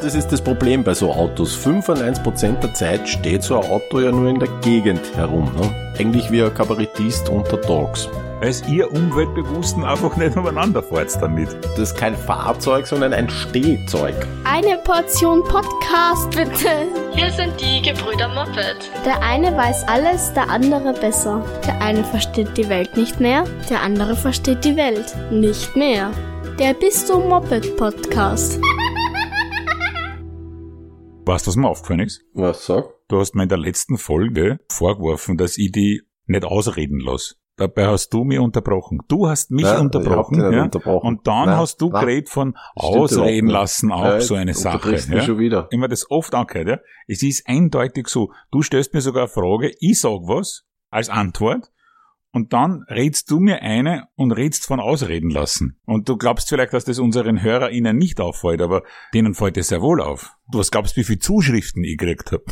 Das 0.00 0.14
ist 0.14 0.28
das 0.28 0.40
Problem 0.40 0.84
bei 0.84 0.94
so 0.94 1.12
Autos. 1.12 1.58
95% 1.58 2.60
der 2.60 2.72
Zeit 2.72 3.08
steht 3.08 3.42
so 3.42 3.60
ein 3.60 3.68
Auto 3.68 3.98
ja 3.98 4.12
nur 4.12 4.30
in 4.30 4.38
der 4.38 4.48
Gegend 4.62 5.00
herum. 5.16 5.50
Ne? 5.56 5.92
Eigentlich 5.98 6.30
wie 6.30 6.42
ein 6.42 6.54
Kabarettist 6.54 7.28
unter 7.28 7.56
Dogs. 7.56 8.08
Als 8.40 8.62
ihr 8.68 8.92
Umweltbewussten 8.92 9.84
einfach 9.84 10.16
nicht 10.16 10.36
umeinander 10.36 10.84
fahrt 10.84 11.20
damit. 11.20 11.48
Das 11.62 11.90
ist 11.90 11.96
kein 11.96 12.16
Fahrzeug, 12.16 12.86
sondern 12.86 13.12
ein 13.12 13.28
Stehzeug. 13.28 14.14
Eine 14.44 14.78
Portion 14.78 15.42
Podcast, 15.42 16.30
bitte. 16.30 16.86
Hier 17.14 17.32
sind 17.32 17.60
die 17.60 17.82
Gebrüder 17.82 18.28
Moppet. 18.28 18.88
Der 19.04 19.20
eine 19.20 19.56
weiß 19.56 19.88
alles, 19.88 20.32
der 20.32 20.48
andere 20.48 20.92
besser. 20.92 21.44
Der 21.66 21.80
eine 21.82 22.04
versteht 22.04 22.56
die 22.56 22.68
Welt 22.68 22.96
nicht 22.96 23.18
mehr, 23.18 23.42
der 23.68 23.82
andere 23.82 24.14
versteht 24.14 24.64
die 24.64 24.76
Welt 24.76 25.16
nicht 25.32 25.74
mehr. 25.74 26.12
Der 26.60 26.74
Bist 26.74 27.08
du 27.08 27.18
Moped 27.18 27.76
Podcast. 27.76 28.60
Weißt 31.28 31.46
du, 31.46 31.50
was 31.50 31.56
mir 31.56 31.68
aufgefallen 31.68 32.00
ist? 32.00 32.24
Was 32.32 32.64
sag? 32.64 32.86
Du 33.08 33.18
hast 33.20 33.34
mir 33.34 33.42
in 33.42 33.50
der 33.50 33.58
letzten 33.58 33.98
Folge 33.98 34.60
vorgeworfen, 34.70 35.36
dass 35.36 35.58
ich 35.58 35.70
die 35.70 36.00
nicht 36.24 36.46
ausreden 36.46 37.00
lasse. 37.00 37.34
Dabei 37.58 37.86
hast 37.88 38.14
du 38.14 38.24
mich 38.24 38.38
unterbrochen. 38.38 39.00
Du 39.08 39.28
hast 39.28 39.50
mich 39.50 39.66
Nein, 39.66 39.78
unterbrochen, 39.80 40.36
ich 40.36 40.56
ja? 40.56 40.62
unterbrochen. 40.62 41.06
Und 41.06 41.26
dann 41.26 41.50
Nein, 41.50 41.58
hast 41.58 41.82
du 41.82 41.90
geredet 41.90 42.30
von 42.30 42.56
ausreden 42.74 43.48
lassen, 43.48 43.92
auch 43.92 44.04
Ja, 44.04 44.20
so 44.22 44.36
eine 44.36 44.54
Sache. 44.54 44.96
Ja? 44.96 45.20
schon 45.20 45.38
wieder. 45.38 45.68
Immer 45.70 45.88
das 45.88 46.10
oft 46.10 46.34
angehört, 46.34 46.68
ja. 46.68 46.78
Es 47.06 47.22
ist 47.22 47.46
eindeutig 47.46 48.08
so. 48.08 48.32
Du 48.50 48.62
stellst 48.62 48.94
mir 48.94 49.02
sogar 49.02 49.24
eine 49.24 49.28
Frage, 49.28 49.74
ich 49.80 50.00
sag 50.00 50.20
was 50.22 50.64
als 50.88 51.10
Antwort 51.10 51.70
und 52.38 52.52
dann 52.52 52.84
redst 52.84 53.32
du 53.32 53.40
mir 53.40 53.62
eine 53.62 54.06
und 54.14 54.30
redst 54.30 54.64
von 54.64 54.78
ausreden 54.78 55.28
lassen. 55.28 55.76
Und 55.84 56.08
du 56.08 56.16
glaubst 56.16 56.48
vielleicht, 56.48 56.72
dass 56.72 56.84
das 56.84 57.00
unseren 57.00 57.42
HörerInnen 57.42 57.96
nicht 57.96 58.20
auffällt, 58.20 58.62
aber 58.62 58.84
denen 59.12 59.34
fällt 59.34 59.56
es 59.56 59.66
sehr 59.66 59.82
wohl 59.82 60.00
auf. 60.00 60.36
Du 60.52 60.60
was 60.60 60.70
glaubst, 60.70 60.96
wie 60.96 61.02
viele 61.02 61.18
Zuschriften 61.18 61.82
ich 61.82 61.98
gekriegt 61.98 62.30
habe? 62.30 62.44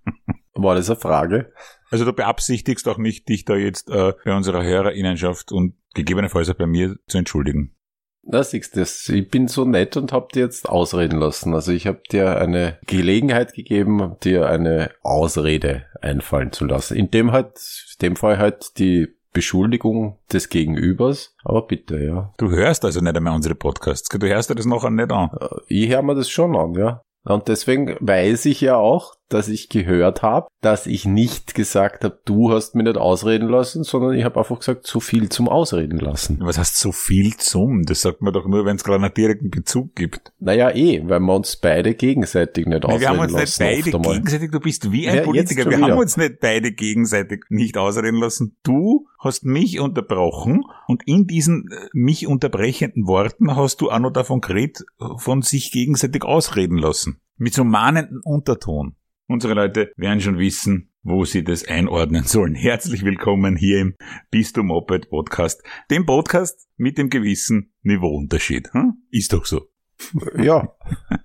War 0.54 0.74
das 0.74 0.90
eine 0.90 0.98
Frage? 0.98 1.52
Also 1.90 2.04
du 2.04 2.12
beabsichtigst 2.12 2.88
auch 2.88 2.98
nicht, 2.98 3.28
dich 3.28 3.44
da 3.44 3.54
jetzt 3.54 3.88
äh, 3.88 4.14
bei 4.24 4.34
unserer 4.34 4.64
HörerInnenschaft 4.64 5.52
und 5.52 5.74
gegebenenfalls 5.94 6.50
auch 6.50 6.56
bei 6.56 6.66
mir 6.66 6.96
zu 7.06 7.18
entschuldigen. 7.18 7.76
Na, 8.22 8.42
siehst 8.42 8.74
du, 8.74 8.80
das. 8.80 9.08
ich 9.08 9.30
bin 9.30 9.46
so 9.46 9.64
nett 9.64 9.96
und 9.96 10.12
hab 10.12 10.32
dir 10.32 10.40
jetzt 10.40 10.68
ausreden 10.68 11.20
lassen. 11.20 11.54
Also 11.54 11.70
ich 11.70 11.86
habe 11.86 12.02
dir 12.10 12.36
eine 12.36 12.78
Gelegenheit 12.84 13.54
gegeben, 13.54 14.16
dir 14.24 14.48
eine 14.48 14.90
Ausrede 15.02 15.86
einfallen 16.02 16.50
zu 16.50 16.64
lassen. 16.64 16.96
In 16.96 17.12
dem 17.12 17.30
halt, 17.30 17.58
in 17.92 18.08
dem 18.08 18.16
Fall 18.16 18.38
halt 18.38 18.78
die 18.78 19.19
Beschuldigung 19.32 20.18
des 20.32 20.48
Gegenübers. 20.48 21.34
Aber 21.44 21.66
bitte, 21.66 21.98
ja. 22.02 22.32
Du 22.38 22.50
hörst 22.50 22.84
also 22.84 23.00
nicht 23.00 23.16
einmal 23.16 23.34
unsere 23.34 23.54
Podcasts. 23.54 24.08
Du 24.08 24.26
hörst 24.26 24.50
dir 24.50 24.54
das 24.54 24.66
nachher 24.66 24.90
nicht 24.90 25.12
an. 25.12 25.30
Äh, 25.40 25.46
Ich 25.68 25.88
höre 25.90 26.02
mir 26.02 26.14
das 26.14 26.28
schon 26.30 26.56
an, 26.56 26.74
ja. 26.74 27.02
Und 27.24 27.48
deswegen 27.48 27.96
weiß 28.00 28.46
ich 28.46 28.60
ja 28.60 28.76
auch, 28.76 29.14
dass 29.30 29.48
ich 29.48 29.68
gehört 29.68 30.22
habe, 30.22 30.48
dass 30.60 30.86
ich 30.86 31.06
nicht 31.06 31.54
gesagt 31.54 32.04
habe, 32.04 32.18
du 32.24 32.52
hast 32.52 32.74
mich 32.74 32.84
nicht 32.84 32.98
ausreden 32.98 33.48
lassen, 33.48 33.84
sondern 33.84 34.12
ich 34.14 34.24
habe 34.24 34.38
einfach 34.38 34.58
gesagt, 34.58 34.86
so 34.86 35.00
viel 35.00 35.28
zum 35.30 35.48
Ausreden 35.48 35.98
lassen. 35.98 36.38
Was 36.42 36.58
heißt 36.58 36.76
so 36.78 36.92
viel 36.92 37.36
zum? 37.36 37.84
Das 37.84 38.02
sagt 38.02 38.20
man 38.22 38.32
doch 38.34 38.46
nur, 38.46 38.64
wenn 38.66 38.76
es 38.76 38.84
gerade 38.84 39.02
einen 39.02 39.14
direkten 39.14 39.50
Bezug 39.50 39.94
gibt. 39.94 40.32
Naja, 40.38 40.70
eh, 40.74 41.02
weil 41.08 41.20
wir 41.20 41.34
uns 41.34 41.56
beide 41.56 41.94
gegenseitig 41.94 42.66
nicht 42.66 42.84
ausreden 42.84 43.00
wir 43.00 43.08
haben 43.08 43.18
uns 43.20 43.32
nicht 43.32 43.40
lassen. 43.58 43.62
beide 43.64 43.78
oft 43.80 43.94
einmal. 43.94 44.12
gegenseitig, 44.14 44.50
du 44.50 44.60
bist 44.60 44.92
wie 44.92 45.08
ein 45.08 45.16
Ja, 45.16 45.22
Politiker, 45.22 45.70
wir 45.70 45.78
wieder. 45.78 45.88
haben 45.92 45.98
uns 45.98 46.16
nicht 46.16 46.40
beide 46.40 46.72
gegenseitig 46.72 47.44
nicht 47.48 47.78
ausreden 47.78 48.16
lassen. 48.18 48.56
Du 48.62 49.06
hast 49.18 49.44
mich 49.44 49.78
unterbrochen 49.80 50.64
und 50.88 51.06
in 51.06 51.26
diesen 51.26 51.68
äh, 51.70 51.88
mich 51.92 52.26
unterbrechenden 52.26 53.06
Worten 53.06 53.54
hast 53.54 53.80
du 53.80 53.90
auch 53.90 53.98
noch 54.00 54.12
davon 54.12 54.40
geredet, 54.40 54.84
von 55.16 55.42
sich 55.42 55.70
gegenseitig 55.72 56.24
ausreden 56.24 56.76
lassen. 56.78 57.20
Mit 57.36 57.54
so 57.54 57.64
mahnenden 57.64 58.20
Unterton. 58.22 58.96
Unsere 59.30 59.54
Leute 59.54 59.92
werden 59.96 60.20
schon 60.20 60.38
wissen, 60.40 60.90
wo 61.04 61.24
sie 61.24 61.44
das 61.44 61.64
einordnen 61.64 62.24
sollen. 62.24 62.56
Herzlich 62.56 63.04
willkommen 63.04 63.54
hier 63.54 63.78
im 63.78 63.94
Bist 64.32 64.56
du 64.56 64.64
Moped 64.64 65.08
Podcast. 65.08 65.62
Dem 65.88 66.04
Podcast 66.04 66.66
mit 66.76 66.98
dem 66.98 67.10
gewissen 67.10 67.72
Niveauunterschied. 67.82 68.72
Hm? 68.72 68.94
Ist 69.12 69.32
doch 69.32 69.46
so. 69.46 69.68
Ja, 70.36 70.74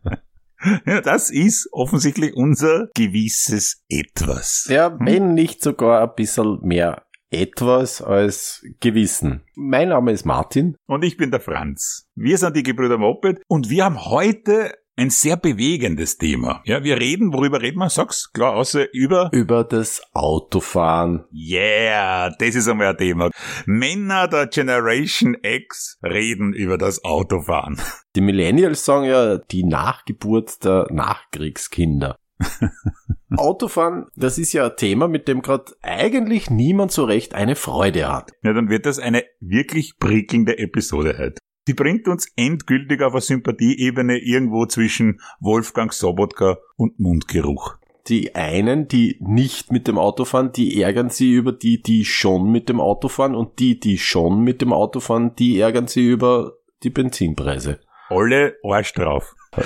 Ja, 0.85 1.01
das 1.01 1.31
ist 1.31 1.67
offensichtlich 1.71 2.35
unser 2.35 2.89
gewisses 2.93 3.83
Etwas. 3.89 4.67
ja, 4.69 4.95
wenn 4.99 5.33
nicht 5.33 5.63
sogar 5.63 6.03
ein 6.03 6.15
bisschen 6.15 6.59
mehr 6.61 7.07
etwas 7.31 8.03
als 8.03 8.63
Gewissen. 8.81 9.41
Mein 9.55 9.89
Name 9.89 10.11
ist 10.11 10.25
Martin. 10.25 10.77
Und 10.85 11.03
ich 11.03 11.17
bin 11.17 11.31
der 11.31 11.39
Franz. 11.39 12.07
Wir 12.13 12.37
sind 12.37 12.55
die 12.55 12.61
Gebrüder 12.61 12.99
Moped 12.99 13.41
und 13.47 13.71
wir 13.71 13.83
haben 13.83 14.05
heute 14.05 14.75
ein 14.97 15.09
sehr 15.09 15.35
bewegendes 15.35 16.17
Thema. 16.17 16.61
Ja, 16.65 16.83
wir 16.83 16.99
reden, 16.99 17.33
worüber 17.33 17.61
reden 17.61 17.79
wir? 17.79 17.89
Sag's 17.89 18.31
klar, 18.31 18.53
außer 18.55 18.93
über 18.93 19.29
Über 19.33 19.63
das 19.63 20.01
Autofahren. 20.13 21.25
Yeah, 21.33 22.29
das 22.37 22.55
ist 22.55 22.67
einmal 22.67 22.87
ein 22.87 22.97
Thema. 22.97 23.29
Männer 23.65 24.27
der 24.27 24.47
Generation 24.47 25.35
X 25.41 25.99
reden 26.03 26.53
über 26.53 26.77
das 26.77 27.03
Autofahren. 27.03 27.79
Die 28.15 28.21
Millennials 28.21 28.85
sagen 28.85 29.05
ja 29.05 29.37
die 29.37 29.65
Nachgeburt 29.65 30.63
der 30.63 30.87
Nachkriegskinder. 30.89 32.15
Autofahren, 33.35 34.05
das 34.15 34.37
ist 34.37 34.53
ja 34.53 34.67
ein 34.67 34.77
Thema, 34.77 35.09
mit 35.09 35.27
dem 35.27 35.41
gerade 35.41 35.73
eigentlich 35.81 36.49
niemand 36.49 36.93
so 36.93 37.03
recht 37.03 37.33
eine 37.33 37.55
Freude 37.55 38.07
hat. 38.07 38.31
Ja, 38.41 38.53
dann 38.53 38.69
wird 38.69 38.85
das 38.85 38.99
eine 38.99 39.25
wirklich 39.41 39.97
prickelnde 39.99 40.57
Episode 40.57 41.17
heute. 41.17 41.39
Die 41.67 41.73
bringt 41.73 42.07
uns 42.07 42.31
endgültig 42.35 43.01
auf 43.01 43.13
eine 43.13 43.21
Sympathieebene 43.21 44.17
irgendwo 44.17 44.65
zwischen 44.65 45.19
Wolfgang 45.39 45.91
Sobotka 45.91 46.57
und 46.75 46.99
Mundgeruch. 46.99 47.77
Die 48.07 48.35
einen, 48.35 48.87
die 48.87 49.17
nicht 49.19 49.71
mit 49.71 49.87
dem 49.87 49.97
Auto 49.97 50.25
fahren, 50.25 50.51
die 50.51 50.79
ärgern 50.81 51.09
sie 51.09 51.31
über 51.31 51.51
die, 51.51 51.81
die 51.81 52.05
schon 52.05 52.51
mit 52.51 52.69
dem 52.69 52.79
Auto 52.79 53.07
fahren 53.07 53.33
und 53.33 53.57
die, 53.57 53.79
die 53.79 53.97
schon 53.97 54.41
mit 54.41 54.61
dem 54.61 54.73
Auto 54.73 54.99
fahren, 54.99 55.35
die 55.35 55.59
ärgern 55.59 55.87
sie 55.87 56.07
über 56.07 56.53
die 56.83 56.91
Benzinpreise. 56.91 57.79
Alle 58.09 58.57
Arsch 58.63 58.93
drauf. 58.93 59.33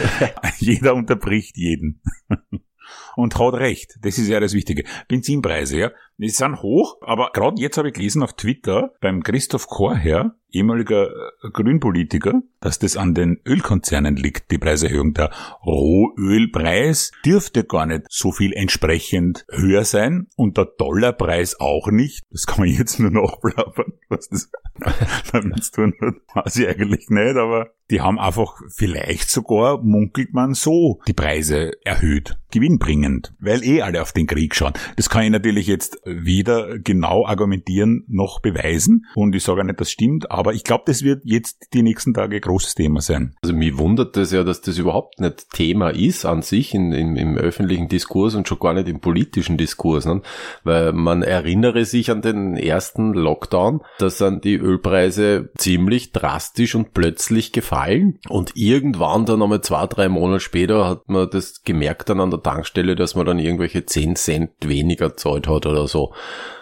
Jeder 0.59 0.95
unterbricht 0.95 1.57
jeden. 1.57 2.01
Und 3.15 3.37
hat 3.37 3.53
recht. 3.55 3.99
Das 4.01 4.17
ist 4.17 4.29
ja 4.29 4.39
das 4.39 4.53
Wichtige. 4.53 4.83
Benzinpreise, 5.07 5.77
ja. 5.77 5.91
Die 6.19 6.27
sind 6.27 6.61
hoch, 6.61 6.97
aber 6.99 7.31
gerade 7.33 7.61
jetzt 7.61 7.77
habe 7.77 7.87
ich 7.87 7.93
gelesen 7.93 8.23
auf 8.23 8.33
Twitter 8.33 8.91
beim 8.99 9.23
Christoph 9.23 9.67
Korher, 9.67 10.35
ehemaliger 10.51 11.07
äh, 11.07 11.49
Grünpolitiker, 11.53 12.41
dass 12.59 12.77
das 12.77 12.97
an 12.97 13.13
den 13.13 13.39
Ölkonzernen 13.45 14.17
liegt, 14.17 14.51
die 14.51 14.57
Preiserhöhung. 14.57 15.13
Der 15.13 15.31
Rohölpreis 15.65 17.11
dürfte 17.25 17.63
gar 17.63 17.85
nicht 17.85 18.03
so 18.09 18.33
viel 18.33 18.51
entsprechend 18.51 19.45
höher 19.49 19.85
sein 19.85 20.27
und 20.35 20.57
der 20.57 20.65
Dollarpreis 20.65 21.57
auch 21.61 21.87
nicht. 21.89 22.25
Das 22.31 22.45
kann 22.45 22.65
man 22.65 22.69
jetzt 22.69 22.99
nur 22.99 23.11
nachplappern, 23.11 23.93
was 24.09 24.27
das 24.27 24.51
damit 25.31 25.63
zu 25.63 25.71
tun 25.71 25.93
hat. 26.01 26.45
Weiß 26.45 26.57
ich 26.57 26.67
eigentlich 26.67 27.09
nicht, 27.09 27.37
aber 27.37 27.71
die 27.89 28.01
haben 28.01 28.19
einfach 28.19 28.61
vielleicht 28.69 29.29
sogar, 29.31 29.81
munkelt 29.81 30.33
man 30.33 30.53
so, 30.53 30.99
die 31.07 31.13
Preise 31.13 31.71
erhöht. 31.83 32.37
Gewinnbringend. 32.51 33.33
Weil 33.39 33.63
eh 33.63 33.81
alle 33.81 34.01
auf 34.01 34.11
den 34.11 34.27
Krieg 34.27 34.55
schauen. 34.55 34.73
Das 34.95 35.09
kann 35.09 35.23
ich 35.23 35.31
natürlich 35.31 35.67
jetzt 35.67 35.99
weder 36.09 36.79
genau 36.79 37.25
argumentieren 37.25 38.03
noch 38.07 38.41
beweisen. 38.41 39.05
Und 39.15 39.35
ich 39.35 39.43
sage 39.43 39.61
auch 39.61 39.65
nicht, 39.65 39.79
das 39.79 39.91
stimmt, 39.91 40.31
aber 40.31 40.53
ich 40.53 40.63
glaube, 40.63 40.83
das 40.87 41.03
wird 41.03 41.21
jetzt 41.25 41.73
die 41.73 41.83
nächsten 41.83 42.13
Tage 42.13 42.39
großes 42.39 42.75
Thema 42.75 43.01
sein. 43.01 43.35
Also 43.41 43.55
mich 43.55 43.77
wundert 43.77 44.15
das 44.15 44.31
ja, 44.31 44.43
dass 44.43 44.61
das 44.61 44.77
überhaupt 44.77 45.19
nicht 45.19 45.49
Thema 45.51 45.89
ist 45.89 46.25
an 46.25 46.41
sich 46.41 46.73
in, 46.73 46.91
im, 46.91 47.15
im 47.15 47.37
öffentlichen 47.37 47.87
Diskurs 47.87 48.35
und 48.35 48.47
schon 48.47 48.59
gar 48.59 48.73
nicht 48.73 48.87
im 48.87 48.99
politischen 48.99 49.57
Diskurs. 49.57 50.05
Ne? 50.05 50.21
Weil 50.63 50.93
man 50.93 51.21
erinnere 51.21 51.85
sich 51.85 52.11
an 52.11 52.21
den 52.21 52.57
ersten 52.57 53.13
Lockdown, 53.13 53.81
da 53.99 54.09
sind 54.09 54.43
die 54.43 54.55
Ölpreise 54.55 55.49
ziemlich 55.57 56.11
drastisch 56.11 56.75
und 56.75 56.93
plötzlich 56.93 57.51
gefallen. 57.51 58.19
Und 58.29 58.51
irgendwann 58.55 59.25
dann 59.25 59.41
einmal 59.41 59.61
zwei, 59.61 59.85
drei 59.87 60.09
Monate 60.09 60.39
später 60.39 60.87
hat 60.87 61.07
man 61.07 61.29
das 61.29 61.63
gemerkt 61.63 62.09
dann 62.09 62.19
an 62.19 62.31
der 62.31 62.41
Tankstelle, 62.41 62.95
dass 62.95 63.15
man 63.15 63.25
dann 63.25 63.39
irgendwelche 63.39 63.85
10 63.85 64.15
Cent 64.15 64.51
weniger 64.65 65.15
zahlt 65.17 65.47
hat 65.47 65.65
oder 65.65 65.87
so. 65.87 65.98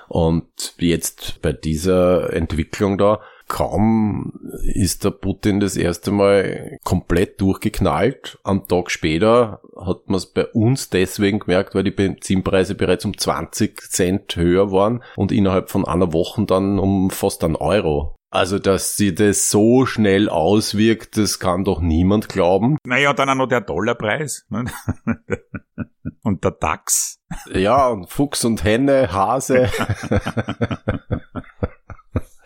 Und 0.07 0.75
jetzt 0.77 1.41
bei 1.41 1.51
dieser 1.51 2.33
Entwicklung 2.33 2.97
da, 2.97 3.19
kaum 3.47 4.33
ist 4.61 5.03
der 5.03 5.11
Putin 5.11 5.59
das 5.59 5.75
erste 5.77 6.11
Mal 6.11 6.77
komplett 6.83 7.39
durchgeknallt. 7.41 8.39
Am 8.43 8.67
Tag 8.67 8.91
später 8.91 9.61
hat 9.77 10.07
man 10.07 10.17
es 10.17 10.25
bei 10.25 10.45
uns 10.45 10.89
deswegen 10.89 11.39
gemerkt, 11.39 11.75
weil 11.75 11.83
die 11.83 11.91
Benzinpreise 11.91 12.75
bereits 12.75 13.05
um 13.05 13.17
20 13.17 13.81
Cent 13.89 14.35
höher 14.35 14.71
waren 14.71 15.03
und 15.15 15.31
innerhalb 15.31 15.69
von 15.69 15.85
einer 15.85 16.13
Woche 16.13 16.45
dann 16.45 16.79
um 16.79 17.09
fast 17.09 17.43
einen 17.43 17.55
Euro. 17.55 18.15
Also, 18.29 18.59
dass 18.59 18.97
sie 18.97 19.15
das 19.15 19.49
so 19.49 19.85
schnell 19.85 20.27
auswirkt, 20.27 21.17
das 21.17 21.39
kann 21.39 21.63
doch 21.63 21.79
niemand 21.79 22.27
glauben. 22.27 22.77
Naja, 22.85 23.13
dann 23.13 23.29
auch 23.29 23.35
noch 23.35 23.47
der 23.47 23.61
Dollarpreis. 23.61 24.45
ne? 24.49 24.65
Und 26.23 26.43
der 26.43 26.51
DAX. 26.51 27.16
Ja, 27.53 27.89
und 27.89 28.09
Fuchs 28.09 28.45
und 28.45 28.63
Henne, 28.63 29.11
Hase. 29.11 29.69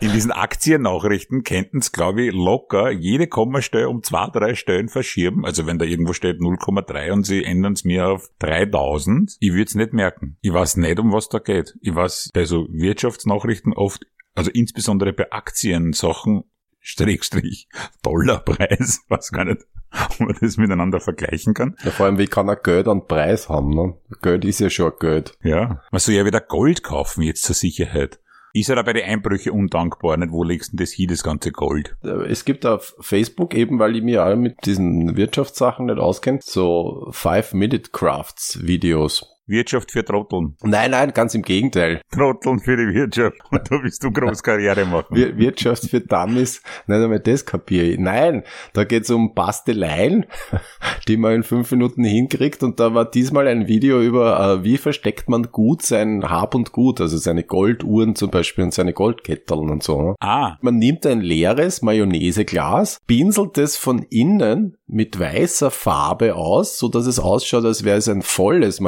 In 0.02 0.10
diesen 0.10 0.32
Aktiennachrichten 0.32 1.44
könnten 1.44 1.78
es, 1.78 1.92
glaube 1.92 2.22
ich, 2.22 2.32
locker 2.32 2.90
jede 2.90 3.28
Kommastelle 3.28 3.88
um 3.88 4.02
zwei, 4.02 4.26
drei 4.32 4.56
Stellen 4.56 4.88
verschieben. 4.88 5.44
Also 5.44 5.64
wenn 5.64 5.78
da 5.78 5.84
irgendwo 5.84 6.12
steht 6.12 6.40
0,3 6.40 7.12
und 7.12 7.24
sie 7.24 7.44
ändern 7.44 7.74
es 7.74 7.84
mir 7.84 8.08
auf 8.08 8.28
3000, 8.40 9.36
ich 9.38 9.52
würde 9.52 9.62
es 9.62 9.76
nicht 9.76 9.92
merken. 9.92 10.38
Ich 10.40 10.52
weiß 10.52 10.78
nicht, 10.78 10.98
um 10.98 11.12
was 11.12 11.28
da 11.28 11.38
geht. 11.38 11.78
Ich 11.82 11.94
weiß 11.94 12.30
bei 12.34 12.44
so 12.44 12.66
Wirtschaftsnachrichten 12.72 13.72
oft, 13.74 14.04
also 14.34 14.50
insbesondere 14.50 15.12
bei 15.12 15.30
Aktiensachen, 15.30 16.42
Strich, 16.84 17.68
Dollarpreis, 18.02 19.02
weiß 19.08 19.30
gar 19.30 19.44
nicht, 19.44 19.62
ob 19.92 20.18
man 20.20 20.36
das 20.40 20.56
miteinander 20.56 21.00
vergleichen 21.00 21.54
kann. 21.54 21.76
Ja, 21.84 21.92
vor 21.92 22.06
allem, 22.06 22.18
wie 22.18 22.26
kann 22.26 22.48
er 22.48 22.56
Geld 22.56 22.88
an 22.88 23.06
Preis 23.06 23.48
haben, 23.48 23.70
ne? 23.70 23.94
Geld 24.20 24.44
ist 24.44 24.58
ja 24.58 24.68
schon 24.68 24.92
Geld. 24.98 25.38
Ja, 25.42 25.80
man 25.92 26.00
soll 26.00 26.16
ja 26.16 26.26
wieder 26.26 26.40
Gold 26.40 26.82
kaufen 26.82 27.22
jetzt 27.22 27.44
zur 27.44 27.54
Sicherheit. 27.54 28.18
Ist 28.54 28.68
ja 28.68 28.74
da 28.74 28.82
bei 28.82 28.92
den 28.92 29.04
Einbrüche 29.04 29.50
undankbar, 29.52 30.18
nicht? 30.18 30.30
Wo 30.30 30.44
legst 30.44 30.72
du 30.72 30.76
denn 30.76 30.84
das 30.84 30.92
hin, 30.92 31.08
das 31.08 31.22
ganze 31.22 31.52
Gold? 31.52 31.96
Es 32.28 32.44
gibt 32.44 32.66
auf 32.66 32.94
Facebook, 33.00 33.54
eben 33.54 33.78
weil 33.78 33.96
ich 33.96 34.02
mir 34.02 34.22
alle 34.22 34.36
mit 34.36 34.66
diesen 34.66 35.16
Wirtschaftssachen 35.16 35.86
nicht 35.86 35.98
auskenne, 35.98 36.40
so 36.42 37.08
Five-Minute-Crafts-Videos. 37.12 39.26
Wirtschaft 39.46 39.90
für 39.90 40.04
Trotteln. 40.04 40.56
Nein, 40.62 40.92
nein, 40.92 41.12
ganz 41.12 41.34
im 41.34 41.42
Gegenteil. 41.42 42.00
Trotteln 42.10 42.60
für 42.60 42.76
die 42.76 42.94
Wirtschaft. 42.94 43.36
Und 43.50 43.60
da 43.70 43.82
willst 43.82 44.02
du 44.04 44.10
Großkarriere 44.10 44.84
machen. 44.86 45.16
Wir 45.16 45.36
Wirtschaft 45.36 45.88
für 45.90 46.00
Dummies, 46.00 46.62
nicht 46.86 46.96
einmal 46.96 47.20
das 47.20 47.44
kapiere 47.44 47.86
ich. 47.86 47.98
Nein, 47.98 48.44
da 48.72 48.84
geht's 48.84 49.10
um 49.10 49.34
Basteleien, 49.34 50.26
die 51.08 51.16
man 51.16 51.34
in 51.34 51.42
fünf 51.42 51.70
Minuten 51.72 52.04
hinkriegt. 52.04 52.62
Und 52.62 52.78
da 52.80 52.94
war 52.94 53.10
diesmal 53.10 53.48
ein 53.48 53.66
Video 53.66 54.00
über, 54.00 54.60
äh, 54.60 54.64
wie 54.64 54.78
versteckt 54.78 55.28
man 55.28 55.50
gut 55.50 55.82
sein 55.82 56.22
Hab 56.28 56.54
und 56.54 56.72
Gut, 56.72 57.00
also 57.00 57.18
seine 57.18 57.42
Golduhren 57.42 58.14
zum 58.14 58.30
Beispiel 58.30 58.64
und 58.64 58.72
seine 58.72 58.92
Goldketteln 58.92 59.70
und 59.70 59.82
so. 59.82 60.14
Ah, 60.20 60.56
Man 60.62 60.76
nimmt 60.76 61.04
ein 61.04 61.20
leeres 61.20 61.82
Mayonnaiseglas, 61.82 63.00
pinselt 63.06 63.58
es 63.58 63.76
von 63.76 64.06
innen 64.10 64.76
mit 64.86 65.18
weißer 65.18 65.70
Farbe 65.70 66.34
aus, 66.36 66.78
so 66.78 66.88
dass 66.88 67.06
es 67.06 67.18
ausschaut, 67.18 67.64
als 67.64 67.84
wäre 67.84 67.96
es 67.98 68.08
ein 68.08 68.22
volles 68.22 68.80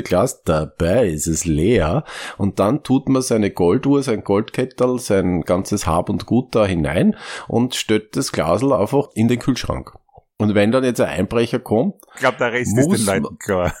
Mayonnaiseglas. 0.00 0.42
Dabei 0.44 1.08
ist 1.08 1.26
es 1.26 1.44
leer. 1.44 2.04
Und 2.38 2.58
dann 2.58 2.82
tut 2.82 3.08
man 3.08 3.22
seine 3.22 3.50
Golduhr, 3.50 4.02
sein 4.02 4.24
Goldkettel, 4.24 4.98
sein 4.98 5.42
ganzes 5.42 5.86
Hab 5.86 6.08
und 6.08 6.26
Gut 6.26 6.54
da 6.54 6.66
hinein 6.66 7.16
und 7.48 7.74
stellt 7.74 8.16
das 8.16 8.32
Glasel 8.32 8.72
einfach 8.72 9.08
in 9.14 9.28
den 9.28 9.38
Kühlschrank. 9.38 9.92
Und 10.38 10.54
wenn 10.54 10.72
dann 10.72 10.84
jetzt 10.84 11.00
ein 11.00 11.08
Einbrecher 11.08 11.58
kommt, 11.58 11.96
ich 12.14 12.20
glaube, 12.20 12.38
der 12.38 12.52
Rest 12.52 12.74
Muss 12.74 12.94
ist 12.94 13.06
den 13.06 13.22
Leuten 13.22 13.38
klar. 13.38 13.74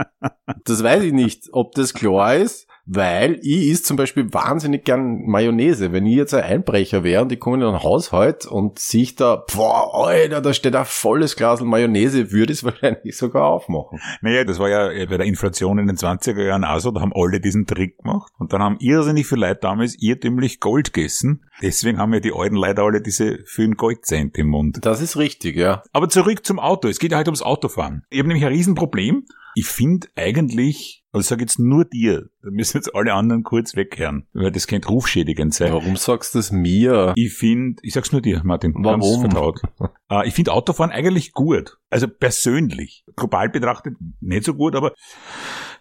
das 0.64 0.82
weiß 0.82 1.04
ich 1.04 1.12
nicht, 1.12 1.48
ob 1.52 1.72
das 1.74 1.94
klar 1.94 2.34
ist, 2.34 2.66
weil 2.94 3.38
ich 3.42 3.68
isst 3.68 3.86
zum 3.86 3.96
Beispiel 3.96 4.32
wahnsinnig 4.32 4.84
gern 4.84 5.22
Mayonnaise. 5.26 5.92
Wenn 5.92 6.06
ich 6.06 6.16
jetzt 6.16 6.34
ein 6.34 6.44
Einbrecher 6.44 7.04
wäre 7.04 7.22
und 7.22 7.32
ich 7.32 7.40
komme 7.40 7.56
in 7.56 7.62
ein 7.62 7.82
Haushalt 7.82 8.46
und 8.46 8.78
sehe 8.78 9.02
ich 9.02 9.14
da, 9.14 9.44
boah, 9.54 10.06
Alter, 10.06 10.40
da 10.40 10.52
steht 10.52 10.76
ein 10.76 10.84
volles 10.84 11.36
Glas 11.36 11.60
Mayonnaise, 11.60 12.32
würde 12.32 12.52
ich 12.52 12.58
es 12.58 12.64
wahrscheinlich 12.64 13.16
sogar 13.16 13.46
aufmachen. 13.46 14.00
Naja, 14.20 14.44
das 14.44 14.58
war 14.58 14.68
ja 14.68 14.88
bei 15.06 15.16
der 15.16 15.26
Inflation 15.26 15.78
in 15.78 15.86
den 15.86 15.96
20er 15.96 16.44
Jahren 16.44 16.64
auch 16.64 16.80
so, 16.80 16.90
da 16.90 17.00
haben 17.00 17.12
alle 17.14 17.40
diesen 17.40 17.66
Trick 17.66 17.98
gemacht. 17.98 18.32
Und 18.38 18.52
dann 18.52 18.62
haben 18.62 18.76
irrsinnig 18.80 19.26
viele 19.26 19.48
Leute 19.48 19.60
damals 19.62 19.96
irrtümlich 20.00 20.60
Gold 20.60 20.92
gegessen. 20.92 21.44
Deswegen 21.62 21.98
haben 21.98 22.12
ja 22.12 22.20
die 22.20 22.32
alten 22.34 22.56
Leute 22.56 22.82
alle 22.82 23.00
diese 23.00 23.38
vielen 23.46 23.76
Goldzähne 23.76 24.30
im 24.34 24.48
Mund. 24.48 24.78
Das 24.82 25.00
ist 25.00 25.16
richtig, 25.16 25.56
ja. 25.56 25.82
Aber 25.92 26.08
zurück 26.08 26.44
zum 26.44 26.58
Auto. 26.58 26.88
Es 26.88 26.98
geht 26.98 27.12
ja 27.12 27.16
halt 27.16 27.28
ums 27.28 27.42
Autofahren. 27.42 28.04
Ich 28.10 28.18
habe 28.18 28.28
nämlich 28.28 28.44
ein 28.44 28.52
Riesenproblem. 28.52 29.24
Ich 29.54 29.66
finde 29.66 30.08
eigentlich, 30.16 31.01
also 31.12 31.20
ich 31.20 31.28
sage 31.28 31.42
jetzt 31.42 31.58
nur 31.58 31.84
dir, 31.84 32.30
da 32.42 32.50
müssen 32.50 32.78
jetzt 32.78 32.94
alle 32.94 33.12
anderen 33.12 33.42
kurz 33.42 33.76
weghören, 33.76 34.26
weil 34.32 34.50
das 34.50 34.66
könnte 34.66 34.88
rufschädigend 34.88 35.52
sein. 35.52 35.70
Warum 35.70 35.96
sagst 35.96 36.34
du 36.34 36.38
das 36.38 36.50
mir? 36.52 37.12
Ich 37.16 37.34
finde, 37.34 37.82
ich 37.82 37.92
sag's 37.92 38.12
nur 38.12 38.22
dir, 38.22 38.40
Martin, 38.44 38.72
Warum? 38.78 39.00
ganz 39.00 39.20
vertraut. 39.20 39.60
Äh, 40.10 40.28
ich 40.28 40.34
finde 40.34 40.52
Autofahren 40.52 40.90
eigentlich 40.90 41.32
gut. 41.32 41.78
Also 41.88 42.06
persönlich. 42.06 43.04
Global 43.16 43.48
betrachtet 43.48 43.96
nicht 44.20 44.44
so 44.44 44.52
gut, 44.52 44.74
aber 44.74 44.92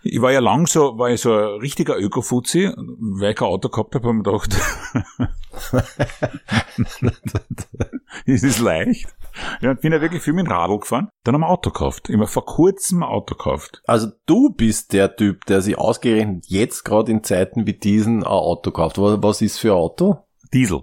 ich 0.04 0.22
war 0.22 0.32
ja 0.32 0.40
lang 0.40 0.68
so, 0.68 0.98
war 0.98 1.10
ich 1.10 1.20
so 1.20 1.34
ein 1.34 1.60
richtiger 1.60 1.98
Öko-Fuzzi, 1.98 2.72
weil 2.76 3.32
ich 3.32 3.36
kein 3.36 3.48
Auto 3.50 3.68
gehabt 3.68 3.94
habe, 3.96 4.08
habe 4.08 4.18
ich 4.20 4.24
mir 4.24 4.32
gedacht, 4.32 4.58
es 8.26 8.44
ist 8.44 8.60
leicht. 8.60 9.14
Ja, 9.62 9.74
bin 9.74 9.94
ja 9.94 10.02
wirklich 10.02 10.22
viel 10.22 10.34
mit 10.34 10.46
dem 10.46 10.52
Radl 10.52 10.80
gefahren. 10.80 11.10
Dann 11.24 11.36
haben 11.36 11.42
wir 11.42 11.50
Auto 11.50 11.72
gekauft. 11.72 12.10
Ich 12.10 12.16
habe 12.16 12.28
vor 12.28 12.46
kurzem 12.46 13.04
ein 13.04 13.10
Auto 13.10 13.36
gekauft. 13.36 13.82
Also 13.86 14.08
du 14.26 14.50
bist 14.50 14.94
der 14.94 15.16
Typ, 15.16 15.46
der 15.46 15.62
sich 15.62 15.78
ausgerechnet 15.78 16.46
jetzt 16.48 16.84
gerade 16.84 17.12
in 17.12 17.24
Zeiten 17.24 17.68
wie 17.68 17.74
diesen 17.74 18.20
ein 18.20 18.28
Auto 18.28 18.72
kauft. 18.72 18.98
Was 18.98 19.42
ist 19.42 19.60
für 19.60 19.72
ein 19.72 19.78
Auto? 19.78 20.18
Diesel. 20.54 20.82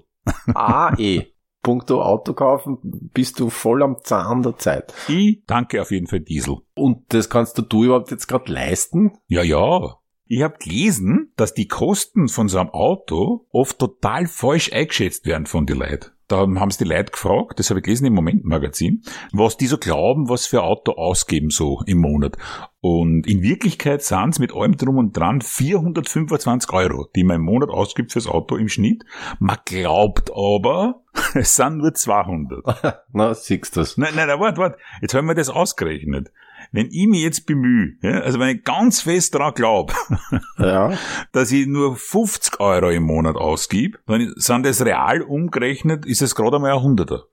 AE. 0.54 1.26
Punkto 1.62 2.02
Auto 2.02 2.34
kaufen 2.34 2.78
bist 3.12 3.40
du 3.40 3.50
voll 3.50 3.82
am 3.82 3.96
Zahn 4.02 4.42
der 4.42 4.56
Zeit. 4.56 4.94
Ich 5.08 5.42
danke 5.46 5.82
auf 5.82 5.90
jeden 5.90 6.06
Fall 6.06 6.20
Diesel. 6.20 6.58
Und 6.74 7.12
das 7.12 7.28
kannst 7.28 7.58
du, 7.58 7.62
du 7.62 7.84
überhaupt 7.84 8.10
jetzt 8.10 8.28
gerade 8.28 8.50
leisten? 8.50 9.18
Ja, 9.26 9.42
ja. 9.42 9.98
Ich 10.24 10.42
habe 10.42 10.58
gelesen, 10.58 11.32
dass 11.36 11.54
die 11.54 11.68
Kosten 11.68 12.28
von 12.28 12.48
so 12.48 12.58
einem 12.58 12.70
Auto 12.70 13.46
oft 13.50 13.78
total 13.78 14.26
falsch 14.26 14.72
eingeschätzt 14.72 15.26
werden 15.26 15.46
von 15.46 15.66
den 15.66 15.78
Leuten. 15.78 16.10
Da 16.28 16.40
haben 16.40 16.70
sie 16.70 16.84
die 16.84 16.90
Leute 16.90 17.10
gefragt, 17.10 17.58
das 17.58 17.70
habe 17.70 17.80
ich 17.80 17.84
gelesen 17.84 18.04
im 18.04 18.12
Moment-Magazin, 18.12 19.02
was 19.32 19.56
die 19.56 19.66
so 19.66 19.78
glauben, 19.78 20.28
was 20.28 20.46
für 20.46 20.60
ein 20.62 20.68
Auto 20.68 20.92
ausgeben 20.92 21.48
so 21.48 21.80
im 21.86 21.98
Monat. 21.98 22.36
Und 22.80 23.26
in 23.26 23.42
Wirklichkeit 23.42 24.02
sind 24.02 24.30
es 24.30 24.38
mit 24.38 24.54
allem 24.54 24.76
drum 24.76 24.98
und 24.98 25.16
dran 25.16 25.40
425 25.40 26.70
Euro, 26.72 27.08
die 27.16 27.24
man 27.24 27.36
im 27.36 27.42
Monat 27.42 27.70
ausgibt 27.70 28.12
fürs 28.12 28.26
Auto 28.26 28.56
im 28.56 28.68
Schnitt. 28.68 29.04
Man 29.40 29.56
glaubt 29.64 30.30
aber, 30.30 31.02
es 31.34 31.56
sind 31.56 31.78
nur 31.78 31.94
200. 31.94 33.02
Na, 33.12 33.32
siehst 33.32 33.76
du 33.76 33.84
nein, 33.96 34.12
nein, 34.14 34.28
warte, 34.38 34.58
warte. 34.58 34.78
Jetzt 35.00 35.14
haben 35.14 35.26
wir 35.26 35.34
das 35.34 35.48
ausgerechnet. 35.48 36.30
Wenn 36.72 36.88
ich 36.90 37.06
mich 37.06 37.22
jetzt 37.22 37.46
bemühe, 37.46 37.94
ja, 38.02 38.20
also 38.20 38.38
wenn 38.38 38.56
ich 38.56 38.64
ganz 38.64 39.00
fest 39.00 39.34
daran 39.34 39.54
glaube, 39.54 39.94
Ja. 40.58 40.92
dass 41.32 41.52
ich 41.52 41.66
nur 41.66 41.96
50 41.96 42.60
Euro 42.60 42.90
im 42.90 43.04
Monat 43.04 43.36
ausgib, 43.36 43.98
dann 44.06 44.32
sind 44.36 44.66
das 44.66 44.84
real 44.84 45.22
umgerechnet, 45.22 46.06
ist 46.06 46.22
es 46.22 46.34
gerade 46.34 46.56
einmal 46.56 46.72
ein 46.72 46.82
Hunderter. 46.82 47.24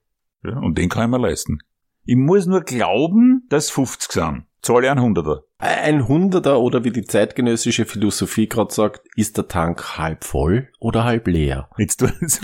Ja, 0.43 0.57
und 0.59 0.77
den 0.77 0.89
kann 0.89 1.05
ich 1.05 1.17
mir 1.17 1.27
leisten. 1.27 1.59
Ich 2.03 2.15
muss 2.15 2.45
nur 2.45 2.61
glauben, 2.61 3.45
dass 3.49 3.71
50 3.71 4.11
sind. 4.11 4.43
Zahle 4.61 4.85
ich 4.85 4.91
einen 4.91 5.01
Hunderter. 5.01 5.43
Ein 5.57 6.07
Hunderter 6.07 6.59
oder 6.59 6.83
wie 6.83 6.91
die 6.91 7.03
zeitgenössische 7.03 7.85
Philosophie 7.85 8.47
gerade 8.47 8.73
sagt, 8.73 9.01
ist 9.15 9.37
der 9.37 9.47
Tank 9.47 9.97
halb 9.97 10.23
voll 10.23 10.69
oder 10.79 11.03
halb 11.03 11.27
leer? 11.27 11.69
Jetzt 11.77 11.97
tu 11.99 12.07
jetzt. 12.21 12.41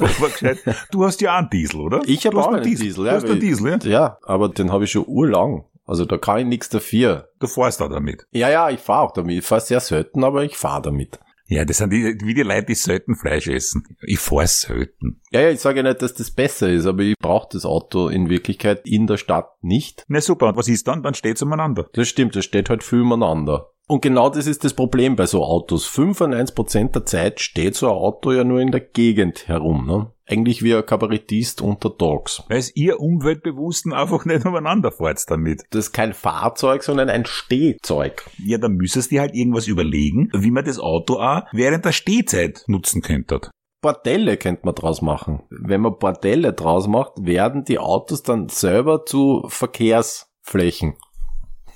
Du 0.92 1.04
hast 1.06 1.22
ja 1.22 1.34
auch 1.34 1.40
einen 1.40 1.50
Diesel, 1.50 1.80
oder? 1.80 2.02
Ich 2.06 2.26
habe 2.26 2.36
Du 2.36 2.42
auch 2.42 2.48
einen 2.48 2.58
einen 2.58 2.76
Diesel, 2.76 3.06
ja. 3.06 3.12
Du 3.12 3.18
hast 3.18 3.26
einen 3.26 3.40
Diesel, 3.40 3.70
ja? 3.70 3.78
Ja, 3.84 4.18
aber 4.24 4.50
den 4.50 4.72
habe 4.72 4.84
ich 4.86 4.92
schon 4.92 5.06
urlang. 5.08 5.66
Also 5.92 6.06
da 6.06 6.18
kann 6.18 6.40
ich 6.40 6.46
nichts 6.46 6.70
dafür. 6.70 7.28
Du 7.42 7.48
fährst 7.48 7.82
da 7.82 7.90
damit. 7.90 8.26
Ja, 8.32 8.50
ja, 8.50 8.70
ich 8.70 8.80
fahre 8.80 9.02
auch 9.02 9.12
damit. 9.12 9.40
Ich 9.40 9.46
fahre 9.46 9.60
sehr 9.60 9.82
selten, 9.82 10.24
aber 10.24 10.46
ich 10.46 10.56
fahre 10.56 10.84
damit. 10.84 11.20
Ja, 11.48 11.66
das 11.66 11.80
sind 11.80 11.92
die, 11.92 12.18
wie 12.24 12.34
die 12.34 12.44
Leute, 12.44 12.68
die 12.68 12.76
selten 12.76 13.18
Fleisch 13.18 13.50
essen. 13.50 13.84
Ich 14.02 14.20
fahr 14.20 14.48
selten. 14.48 15.20
Ja, 15.32 15.42
ja, 15.42 15.50
ich 15.50 15.60
sage 15.60 15.80
ja 15.82 15.84
nicht, 15.84 16.02
dass 16.02 16.14
das 16.14 16.32
besser 16.32 16.70
ist, 16.70 16.86
aber 16.86 17.04
ich 17.04 17.18
brauche 17.20 17.50
das 17.52 17.66
Auto 17.66 18.08
in 18.08 18.30
Wirklichkeit 18.30 18.88
in 18.88 19.06
der 19.06 19.18
Stadt 19.18 19.50
nicht. 19.62 20.06
Na 20.08 20.22
super, 20.22 20.48
und 20.48 20.56
was 20.56 20.70
ist 20.70 20.88
dann? 20.88 21.04
Dann 21.04 21.14
steht's 21.14 21.42
umeinander. 21.42 21.90
Das 21.92 22.08
stimmt, 22.08 22.38
das 22.38 22.46
steht 22.46 22.70
halt 22.70 22.86
viel 22.86 23.02
umeinander. 23.02 23.71
Und 23.92 24.02
genau 24.02 24.30
das 24.30 24.48
ist 24.48 24.64
das 24.64 24.74
Problem 24.74 25.18
bei 25.18 25.26
so 25.26 25.44
Autos. 25.44 25.86
95% 25.86 26.94
der 26.94 27.06
Zeit 27.06 27.42
steht 27.42 27.76
so 27.76 27.88
ein 27.88 27.98
Auto 27.98 28.32
ja 28.32 28.46
nur 28.46 28.62
in 28.62 28.72
der 28.72 28.80
Gegend 28.80 29.50
herum. 29.50 29.86
Ne? 29.86 30.14
Eigentlich 30.26 30.64
wie 30.64 30.74
ein 30.74 30.86
Kabarettist 30.86 31.62
unter 31.62 31.90
Dogs. 31.90 32.42
Weil 32.48 32.60
es 32.60 32.74
ihr 32.74 33.02
Umweltbewussten 33.02 33.92
einfach 33.92 34.24
nicht 34.24 34.46
umeinander 34.46 34.94
fahrt 34.94 35.30
damit. 35.30 35.64
Das 35.72 35.88
ist 35.88 35.92
kein 35.92 36.14
Fahrzeug, 36.14 36.84
sondern 36.84 37.10
ein 37.10 37.26
Stehzeug. 37.26 38.30
Ja, 38.38 38.58
dann 38.60 38.76
müsstest 38.76 39.12
du 39.12 39.16
dir 39.16 39.22
halt 39.24 39.36
irgendwas 39.36 39.68
überlegen, 39.68 40.30
wie 40.32 40.52
man 40.52 40.64
das 40.64 40.80
Auto 40.80 41.16
auch 41.16 41.42
während 41.52 41.84
der 41.84 41.92
Stehzeit 41.92 42.64
nutzen 42.68 43.02
könnte. 43.02 43.42
Bordelle 43.82 44.38
könnte 44.38 44.62
man 44.64 44.76
draus 44.76 45.02
machen. 45.02 45.44
Wenn 45.50 45.82
man 45.82 45.98
Bordelle 46.00 46.54
draus 46.54 46.88
macht, 46.88 47.12
werden 47.18 47.66
die 47.66 47.78
Autos 47.78 48.24
dann 48.24 48.48
selber 48.48 49.04
zu 49.06 49.44
Verkehrsflächen. 49.50 50.94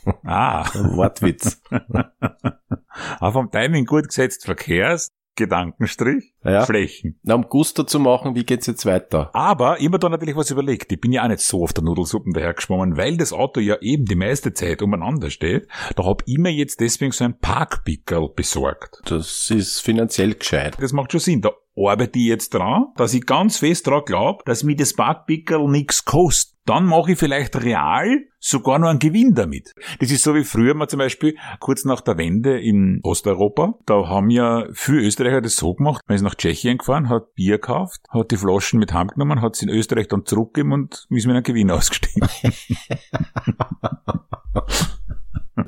Ah, 0.23 0.65
Wortwitz. 0.73 1.61
auch 3.19 3.33
vom 3.33 3.51
Timing 3.51 3.85
gut 3.85 4.07
gesetzt. 4.07 4.45
Verkehrs, 4.45 5.11
Gedankenstrich, 5.35 6.33
Ja. 6.43 6.65
Flächen. 6.65 7.19
Na, 7.23 7.35
um 7.35 7.43
Gusto 7.49 7.83
zu 7.83 7.99
machen, 7.99 8.35
wie 8.35 8.45
geht's 8.45 8.67
jetzt 8.67 8.85
weiter? 8.85 9.29
Aber 9.33 9.79
immer 9.79 9.97
da 9.99 10.07
natürlich 10.09 10.35
was 10.35 10.51
überlegt. 10.51 10.91
Ich 10.91 11.01
bin 11.01 11.11
ja 11.11 11.23
auch 11.23 11.27
nicht 11.27 11.41
so 11.41 11.63
auf 11.63 11.73
der 11.73 11.83
Nudelsuppen 11.83 12.33
dahergeschwommen, 12.33 12.95
weil 12.97 13.17
das 13.17 13.33
Auto 13.33 13.59
ja 13.59 13.77
eben 13.81 14.05
die 14.05 14.15
meiste 14.15 14.53
Zeit 14.53 14.81
umeinander 14.81 15.29
steht. 15.29 15.67
Da 15.95 16.05
hab 16.05 16.23
ich 16.25 16.37
mir 16.37 16.51
jetzt 16.51 16.79
deswegen 16.79 17.11
so 17.11 17.25
ein 17.25 17.37
Parkpickerl 17.39 18.29
besorgt. 18.35 19.01
Das 19.05 19.49
ist 19.51 19.81
finanziell 19.81 20.35
gescheit. 20.35 20.77
Das 20.79 20.93
macht 20.93 21.11
schon 21.11 21.19
Sinn. 21.19 21.41
Da 21.41 21.51
arbeite 21.77 22.19
ich 22.19 22.25
jetzt 22.25 22.53
dran, 22.53 22.87
dass 22.95 23.13
ich 23.13 23.25
ganz 23.25 23.57
fest 23.57 23.87
dran 23.87 24.03
glaube, 24.05 24.43
dass 24.45 24.63
mir 24.63 24.75
das 24.75 24.93
Backpickerl 24.93 25.69
nichts 25.69 26.05
kostet. 26.05 26.55
Dann 26.65 26.85
mache 26.85 27.11
ich 27.11 27.19
vielleicht 27.19 27.61
real 27.61 28.25
sogar 28.39 28.79
noch 28.79 28.89
einen 28.89 28.97
Gewinn 28.97 29.35
damit. 29.35 29.75
Das 29.99 30.09
ist 30.09 30.23
so 30.23 30.33
wie 30.33 30.43
früher 30.43 30.73
mal 30.73 30.87
zum 30.87 30.97
Beispiel, 30.97 31.37
kurz 31.59 31.85
nach 31.85 32.01
der 32.01 32.17
Wende 32.17 32.59
in 32.59 33.01
Osteuropa, 33.03 33.75
da 33.85 34.07
haben 34.07 34.31
ja 34.31 34.65
viele 34.73 35.01
Österreicher 35.01 35.41
das 35.41 35.57
so 35.57 35.75
gemacht, 35.75 36.01
man 36.07 36.15
ist 36.15 36.23
nach 36.23 36.33
Tschechien 36.33 36.79
gefahren, 36.79 37.07
hat 37.07 37.35
Bier 37.35 37.57
gekauft, 37.57 38.01
hat 38.09 38.31
die 38.31 38.37
Flaschen 38.37 38.79
mit 38.79 38.93
Hand 38.93 39.13
genommen, 39.13 39.41
hat 39.41 39.55
sie 39.55 39.65
in 39.65 39.71
Österreich 39.71 40.07
dann 40.07 40.25
zurückgegeben 40.25 40.73
und 40.73 41.05
ist 41.09 41.27
mit 41.27 41.35
einem 41.35 41.43
Gewinn 41.43 41.69
ausgestiegen. 41.71 42.27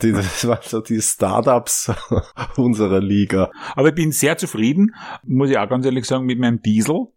Die, 0.01 0.11
das 0.11 0.45
waren 0.47 0.59
so 0.63 0.81
die 0.81 1.01
Startups 1.01 1.91
unserer 2.57 2.99
Liga. 2.99 3.51
Aber 3.75 3.89
ich 3.89 3.95
bin 3.95 4.11
sehr 4.11 4.37
zufrieden, 4.37 4.93
muss 5.23 5.49
ich 5.49 5.57
auch 5.57 5.69
ganz 5.69 5.85
ehrlich 5.85 6.05
sagen, 6.05 6.25
mit 6.25 6.39
meinem 6.39 6.61
Diesel. 6.61 7.07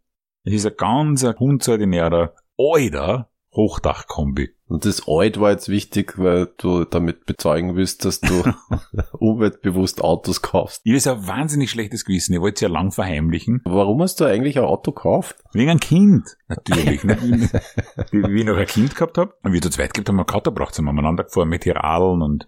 Es 0.45 0.55
ist 0.55 0.67
ein 0.67 0.77
ganz 0.77 1.25
ein 1.25 1.37
hundsordinärer, 1.39 2.35
alter 2.57 3.31
Hochdachkombi. 3.53 4.55
Und 4.71 4.85
das 4.85 5.09
Alt 5.09 5.41
war 5.41 5.51
jetzt 5.51 5.69
wichtig, 5.69 6.17
weil 6.17 6.49
du 6.57 6.85
damit 6.85 7.27
bezeugen 7.27 7.75
willst, 7.75 8.05
dass 8.05 8.21
du 8.21 8.45
umweltbewusst 9.19 10.01
Autos 10.01 10.43
kaufst. 10.43 10.83
Ich 10.85 11.07
habe 11.07 11.21
ein 11.21 11.27
wahnsinnig 11.27 11.73
schlechtes 11.73 12.05
Gewissen. 12.05 12.35
Ich 12.35 12.41
wollte 12.41 12.55
es 12.55 12.61
ja 12.61 12.69
lang 12.69 12.93
verheimlichen. 12.93 13.63
Warum 13.65 14.01
hast 14.01 14.21
du 14.21 14.27
eigentlich 14.27 14.59
ein 14.59 14.65
Auto 14.65 14.93
gekauft? 14.93 15.35
Wegen 15.53 15.71
einem 15.71 15.81
Kind. 15.81 16.37
Natürlich. 16.47 17.03
nicht 17.03 17.53
wie, 18.13 18.23
wie 18.23 18.41
ich 18.41 18.45
noch 18.45 18.57
ein 18.57 18.67
Kind 18.67 18.95
gehabt 18.95 19.19
habe. 19.19 19.35
Und 19.43 19.53
wir 19.53 19.61
zu 19.61 19.71
zweit 19.71 19.93
gehabt 19.93 20.09
haben, 20.09 20.17
wir 20.17 20.35
Auto 20.35 20.53
braucht 20.53 20.77
sind 20.77 20.85
wir 20.85 20.93
umeinander 20.93 21.25
gefahren 21.25 21.49
mit 21.49 21.65
den 21.65 21.77
Radeln 21.77 22.23
und 22.23 22.47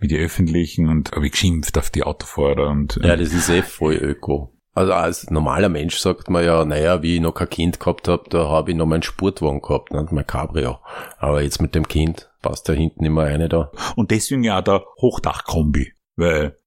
mit 0.00 0.10
den 0.10 0.24
Öffentlichen 0.24 0.88
und 0.88 1.12
habe 1.12 1.26
ich 1.26 1.32
geschimpft 1.32 1.76
auf 1.76 1.90
die 1.90 2.02
Autofahrer 2.02 2.70
und. 2.70 2.98
Ja, 3.02 3.14
das 3.14 3.34
ist 3.34 3.50
eh 3.50 3.60
voll 3.60 3.96
öko. 3.96 4.57
Also 4.78 4.92
als 4.92 5.28
normaler 5.28 5.68
Mensch 5.68 5.98
sagt 5.98 6.30
man 6.30 6.44
ja, 6.44 6.64
naja, 6.64 7.02
wie 7.02 7.16
ich 7.16 7.20
noch 7.20 7.34
kein 7.34 7.50
Kind 7.50 7.80
gehabt 7.80 8.06
habe, 8.06 8.30
da 8.30 8.48
habe 8.48 8.70
ich 8.70 8.76
noch 8.76 8.86
meinen 8.86 9.02
Sportwagen 9.02 9.60
gehabt, 9.60 9.92
ne, 9.92 10.06
mein 10.12 10.24
Cabrio. 10.24 10.78
Aber 11.18 11.42
jetzt 11.42 11.60
mit 11.60 11.74
dem 11.74 11.88
Kind 11.88 12.30
passt 12.42 12.68
da 12.68 12.74
hinten 12.74 13.04
immer 13.04 13.24
eine 13.24 13.48
da. 13.48 13.72
Und 13.96 14.12
deswegen 14.12 14.44
ja 14.44 14.62
der 14.62 14.84
Hochdachkombi. 15.00 15.94
Weil 16.14 16.58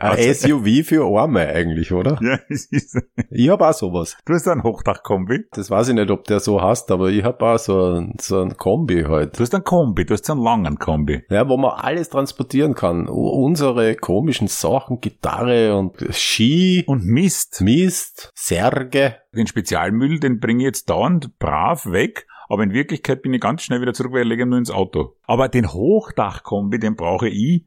Ein 0.00 0.34
SUV 0.34 0.86
für 0.86 1.04
Arme 1.18 1.46
eigentlich, 1.46 1.92
oder? 1.92 2.18
ja, 2.22 2.38
es 2.48 2.66
ist, 2.66 2.98
Ich 3.30 3.48
hab 3.48 3.60
auch 3.60 3.72
sowas. 3.72 4.16
du 4.24 4.34
hast 4.34 4.48
einen 4.48 4.62
Hochdachkombi. 4.62 5.44
Das 5.52 5.70
weiß 5.70 5.88
ich 5.88 5.94
nicht, 5.94 6.10
ob 6.10 6.24
der 6.24 6.40
so 6.40 6.60
heißt, 6.60 6.90
aber 6.90 7.10
ich 7.10 7.24
hab 7.24 7.42
auch 7.42 7.58
so 7.58 7.94
ein, 7.94 8.14
so 8.20 8.40
ein 8.40 8.56
Kombi 8.56 9.04
halt. 9.08 9.38
Du 9.38 9.42
hast 9.42 9.54
einen 9.54 9.64
Kombi, 9.64 10.04
du 10.04 10.14
hast 10.14 10.28
einen 10.30 10.42
langen 10.42 10.78
Kombi. 10.78 11.22
Ja, 11.30 11.48
wo 11.48 11.56
man 11.56 11.72
alles 11.72 12.08
transportieren 12.10 12.74
kann. 12.74 13.08
Unsere 13.08 13.94
komischen 13.96 14.48
Sachen, 14.48 15.00
Gitarre 15.00 15.76
und 15.76 15.96
Ski, 16.10 16.84
Und 16.86 17.04
Mist. 17.04 17.60
Mist, 17.60 18.32
Särge. 18.34 19.16
Den 19.34 19.46
Spezialmüll, 19.46 20.20
den 20.20 20.40
bringe 20.40 20.62
ich 20.62 20.66
jetzt 20.66 20.90
dauernd 20.90 21.38
brav 21.38 21.86
weg. 21.86 22.26
Aber 22.48 22.64
in 22.64 22.72
Wirklichkeit 22.74 23.22
bin 23.22 23.32
ich 23.32 23.40
ganz 23.40 23.62
schnell 23.62 23.80
wieder 23.80 23.94
zurück, 23.94 24.12
weil 24.12 24.22
ich 24.22 24.28
lege 24.28 24.42
ihn 24.42 24.50
nur 24.50 24.58
ins 24.58 24.70
Auto. 24.70 25.14
Aber 25.26 25.48
den 25.48 25.72
Hochdachkombi, 25.72 26.78
den 26.78 26.96
brauche 26.96 27.28
ich 27.28 27.64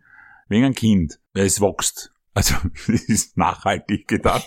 wegen 0.47 0.65
ein 0.65 0.75
Kind. 0.75 1.19
Weil 1.33 1.45
es 1.45 1.61
wächst. 1.61 2.11
Also, 2.35 2.53
das 2.87 3.03
ist 3.03 3.37
nachhaltig 3.37 4.07
gedacht. 4.07 4.45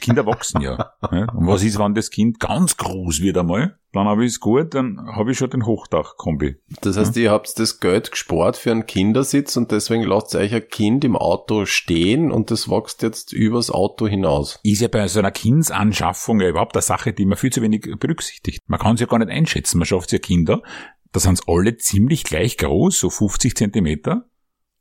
Kinder 0.00 0.24
wachsen 0.26 0.60
ja. 0.62 0.92
ja. 1.10 1.26
Und 1.32 1.46
was 1.48 1.64
ist, 1.64 1.78
wenn 1.78 1.94
das 1.94 2.10
Kind 2.10 2.38
ganz 2.38 2.76
groß 2.76 3.20
wird 3.20 3.36
einmal? 3.36 3.78
Dann 3.92 4.06
habe 4.06 4.24
ich 4.24 4.32
es 4.32 4.40
gut, 4.40 4.74
dann 4.74 5.00
habe 5.16 5.32
ich 5.32 5.38
schon 5.38 5.50
den 5.50 5.66
Hochdachkombi. 5.66 6.56
Das 6.82 6.96
heißt, 6.96 7.16
ihr 7.16 7.32
habt 7.32 7.58
das 7.58 7.80
Geld 7.80 8.12
gespart 8.12 8.56
für 8.56 8.70
einen 8.70 8.86
Kindersitz 8.86 9.56
und 9.56 9.72
deswegen 9.72 10.04
lasst 10.04 10.36
euch 10.36 10.54
ein 10.54 10.68
Kind 10.68 11.04
im 11.04 11.16
Auto 11.16 11.64
stehen 11.64 12.30
und 12.30 12.50
das 12.50 12.68
wächst 12.68 13.02
jetzt 13.02 13.32
übers 13.32 13.70
Auto 13.70 14.06
hinaus. 14.06 14.60
Ist 14.62 14.82
ja 14.82 14.88
bei 14.88 15.08
so 15.08 15.18
einer 15.18 15.32
Kindsanschaffung 15.32 16.40
ja 16.40 16.48
überhaupt 16.48 16.76
eine 16.76 16.82
Sache, 16.82 17.12
die 17.12 17.26
man 17.26 17.38
viel 17.38 17.50
zu 17.50 17.62
wenig 17.62 17.88
berücksichtigt. 17.98 18.62
Man 18.66 18.78
kann 18.78 18.94
es 18.94 19.00
ja 19.00 19.06
gar 19.06 19.18
nicht 19.18 19.30
einschätzen. 19.30 19.78
Man 19.78 19.86
schafft 19.86 20.12
ja 20.12 20.18
Kinder, 20.18 20.62
da 21.10 21.20
sind 21.20 21.40
alle 21.48 21.76
ziemlich 21.76 22.22
gleich 22.22 22.58
groß, 22.58 23.00
so 23.00 23.10
50 23.10 23.56
Zentimeter. 23.56 24.26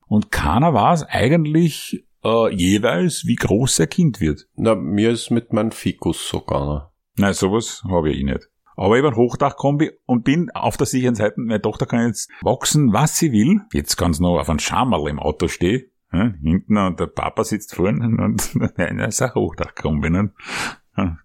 Und 0.07 0.31
keiner 0.31 0.73
weiß 0.73 1.03
eigentlich 1.03 2.05
äh, 2.23 2.53
jeweils, 2.53 3.25
wie 3.25 3.35
groß 3.35 3.75
sein 3.75 3.89
Kind 3.89 4.19
wird. 4.19 4.47
Na, 4.55 4.75
mir 4.75 5.11
ist 5.11 5.31
mit 5.31 5.53
meinem 5.53 5.71
Fikus 5.71 6.27
so 6.27 6.41
gegangen. 6.41 6.81
Nein, 7.17 7.33
sowas 7.33 7.83
habe 7.87 8.11
ich 8.11 8.19
eh 8.19 8.23
nicht. 8.23 8.49
Aber 8.75 8.97
ich 8.97 9.05
ein 9.05 9.15
Hochdachkombi 9.15 9.91
und 10.05 10.25
bin 10.25 10.51
auf 10.51 10.75
der 10.75 10.85
sicheren 10.85 11.15
Seite. 11.15 11.35
Meine 11.37 11.61
Tochter 11.61 11.85
kann 11.85 12.07
jetzt 12.07 12.29
wachsen, 12.41 12.91
was 12.91 13.17
sie 13.17 13.31
will. 13.31 13.61
Jetzt 13.71 13.95
kann 13.95 14.11
sie 14.11 14.21
noch 14.21 14.37
auf 14.37 14.49
einem 14.49 14.59
Schammerl 14.59 15.09
im 15.09 15.19
Auto 15.19 15.47
stehen. 15.47 15.89
Hinten 16.11 16.77
und 16.77 16.99
der 16.99 17.07
Papa 17.07 17.43
sitzt 17.43 17.75
vorne 17.75 18.05
und 18.05 18.55
nein, 18.77 18.97
das 18.97 19.15
ist 19.15 19.21
ein 19.21 19.33
Hochdachkombi. 19.33 20.09
Ne? 20.09 20.31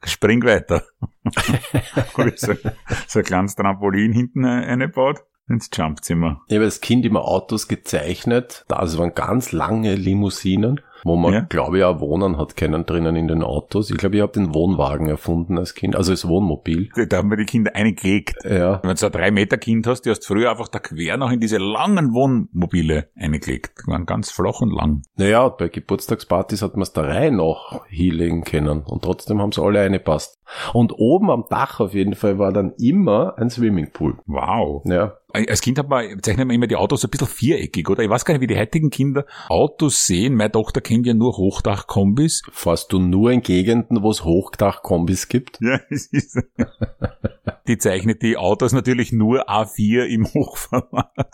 Spring 0.04 0.42
weiter. 0.44 0.84
So, 2.37 2.54
so 3.06 3.18
ein 3.20 3.25
kleines 3.25 3.54
Trampolin 3.54 4.12
hinten 4.12 4.44
eingebaut 4.44 5.22
ins 5.50 5.69
Jumpzimmer. 5.73 6.40
Ich 6.49 6.54
habe 6.57 6.64
als 6.64 6.80
Kind 6.80 7.04
immer 7.04 7.25
Autos 7.26 7.69
gezeichnet. 7.69 8.64
Also 8.69 8.99
waren 8.99 9.14
ganz 9.14 9.52
lange 9.52 9.95
Limousinen, 9.95 10.80
wo 11.04 11.16
man, 11.16 11.33
Ja. 11.33 11.40
glaube 11.40 11.78
ich, 11.78 11.85
auch 11.85 12.00
wohnen 12.00 12.37
hat 12.38 12.57
können 12.57 12.85
drinnen 12.87 13.16
in 13.16 13.26
den 13.28 13.42
Autos. 13.42 13.90
Ich 13.90 13.97
glaube, 13.97 14.16
ich 14.16 14.23
habe 14.23 14.33
den 14.33 14.54
Wohnwagen 14.54 15.07
erfunden 15.09 15.59
als 15.59 15.75
Kind, 15.75 15.97
also 15.97 16.12
als 16.12 16.28
Wohnmobil. 16.28 16.90
Da 17.09 17.16
haben 17.19 17.30
wir 17.30 17.37
die 17.38 17.47
Kinder 17.47 17.75
eingelegt. 17.75 18.35
Ja. 18.45 18.80
Wenn 18.83 18.90
du 18.90 18.97
so 18.97 19.07
ein 19.07 19.12
drei 19.12 19.30
Meter 19.30 19.57
Kind 19.59 19.87
hast, 19.87 20.02
die 20.02 20.11
hast 20.11 20.26
früher 20.26 20.50
einfach 20.50 20.69
da 20.69 20.78
quer 20.78 21.16
noch 21.16 21.30
in 21.33 21.40
diese 21.40 21.57
langen 21.59 22.12
Wohnmobile 22.12 23.09
eingelegt. 23.16 23.83
Die 23.87 23.90
waren 23.90 24.04
ganz 24.07 24.30
flach 24.30 24.61
und 24.61 24.71
lang. 24.75 25.02
Naja, 25.16 25.49
bei 25.49 25.69
Geburtstagspartys 25.69 26.62
hat 26.62 26.75
man 26.75 26.83
es 26.83 26.92
der 26.92 27.04
Reihe 27.09 27.33
nach 27.33 27.85
hinlegen 27.88 28.45
können 28.45 28.83
und 28.83 29.02
trotzdem 29.02 29.40
haben 29.40 29.52
sie 29.52 29.62
alle 29.62 29.80
eingepasst. 29.80 30.38
Und 30.75 30.92
oben 30.99 31.30
am 31.30 31.45
Dach 31.49 31.80
auf 31.80 31.95
jeden 31.95 32.14
Fall 32.14 32.38
war 32.38 32.52
dann 32.52 32.73
immer 32.78 33.38
ein 33.38 33.50
Swimmingpool. 33.50 34.19
Wow. 34.26 34.83
Ja. 34.85 35.14
Als 35.32 35.60
Kind 35.60 35.78
hat 35.78 35.88
man, 35.88 36.22
zeichnet 36.22 36.46
man 36.46 36.54
immer 36.54 36.66
die 36.66 36.76
Autos 36.76 37.02
so 37.02 37.08
ein 37.08 37.10
bisschen 37.10 37.28
viereckig, 37.28 37.88
oder? 37.88 38.02
Ich 38.02 38.10
weiß 38.10 38.25
gar 38.25 38.34
nicht, 38.34 38.40
wie 38.40 38.46
die 38.46 38.58
heutigen 38.58 38.90
Kinder 38.90 39.26
Autos 39.49 40.06
sehen. 40.06 40.34
Meine 40.34 40.52
Tochter 40.52 40.80
kennt 40.80 41.06
ja 41.06 41.14
nur 41.14 41.37
Hochdachkombis. 41.37 42.42
Fährst 42.52 42.92
du 42.92 42.99
nur 42.99 43.30
in 43.30 43.42
Gegenden, 43.42 44.02
wo 44.02 44.10
es 44.10 44.25
Hochdachkombis 44.25 45.28
gibt? 45.28 45.58
Ja, 45.60 45.80
es 45.90 46.06
ist. 46.06 46.38
die 47.68 47.78
zeichnet 47.78 48.22
die 48.22 48.37
Autos 48.37 48.72
natürlich 48.72 49.12
nur 49.12 49.49
A4 49.49 50.04
im 50.04 50.26
Hochformat. 50.34 51.30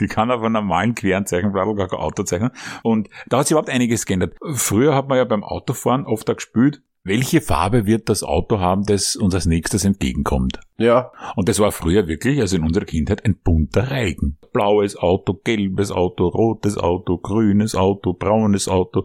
Die 0.00 0.06
kann 0.06 0.30
auf 0.30 0.42
einem 0.42 0.52
normalen 0.52 0.94
queren 0.94 1.24
Zeichenblatt 1.26 1.76
gar 1.76 1.88
kein 1.88 1.98
Auto 1.98 2.24
zeichnen. 2.24 2.50
Und 2.82 3.08
da 3.28 3.38
hat 3.38 3.46
sich 3.46 3.52
überhaupt 3.52 3.70
einiges 3.70 4.04
geändert. 4.04 4.34
Früher 4.52 4.94
hat 4.94 5.08
man 5.08 5.18
ja 5.18 5.24
beim 5.24 5.42
Autofahren 5.42 6.04
oft 6.04 6.28
auch 6.28 6.34
gespült, 6.34 6.82
welche 7.04 7.40
Farbe 7.40 7.86
wird 7.86 8.08
das 8.08 8.22
Auto 8.22 8.60
haben, 8.60 8.84
das 8.84 9.16
uns 9.16 9.34
als 9.34 9.46
nächstes 9.46 9.84
entgegenkommt. 9.84 10.60
Ja. 10.78 11.10
Und 11.36 11.48
das 11.48 11.58
war 11.58 11.72
früher 11.72 12.06
wirklich, 12.06 12.40
also 12.40 12.56
in 12.56 12.62
unserer 12.62 12.84
Kindheit, 12.84 13.24
ein 13.24 13.36
bunter 13.42 13.90
Reigen. 13.90 14.38
Blaues 14.52 14.96
Auto, 14.96 15.34
gelbes 15.42 15.90
Auto, 15.90 16.28
rotes 16.28 16.78
Auto, 16.78 17.18
grünes 17.18 17.74
Auto, 17.74 18.12
braunes 18.12 18.68
Auto, 18.68 19.04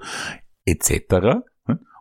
etc. 0.65 1.41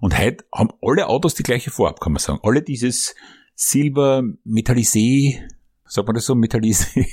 Und 0.01 0.19
heute 0.19 0.45
haben 0.53 0.71
alle 0.83 1.09
Autos 1.09 1.35
die 1.35 1.43
gleiche 1.43 1.71
Farbe, 1.71 2.01
kann 2.01 2.13
man 2.13 2.21
sagen. 2.21 2.41
Alle 2.43 2.63
dieses 2.63 3.15
Silber 3.55 4.23
Metallisé, 4.45 5.41
sagt 5.87 6.07
man 6.09 6.15
das 6.15 6.27
so, 6.27 6.35
Metallisé? 6.35 7.07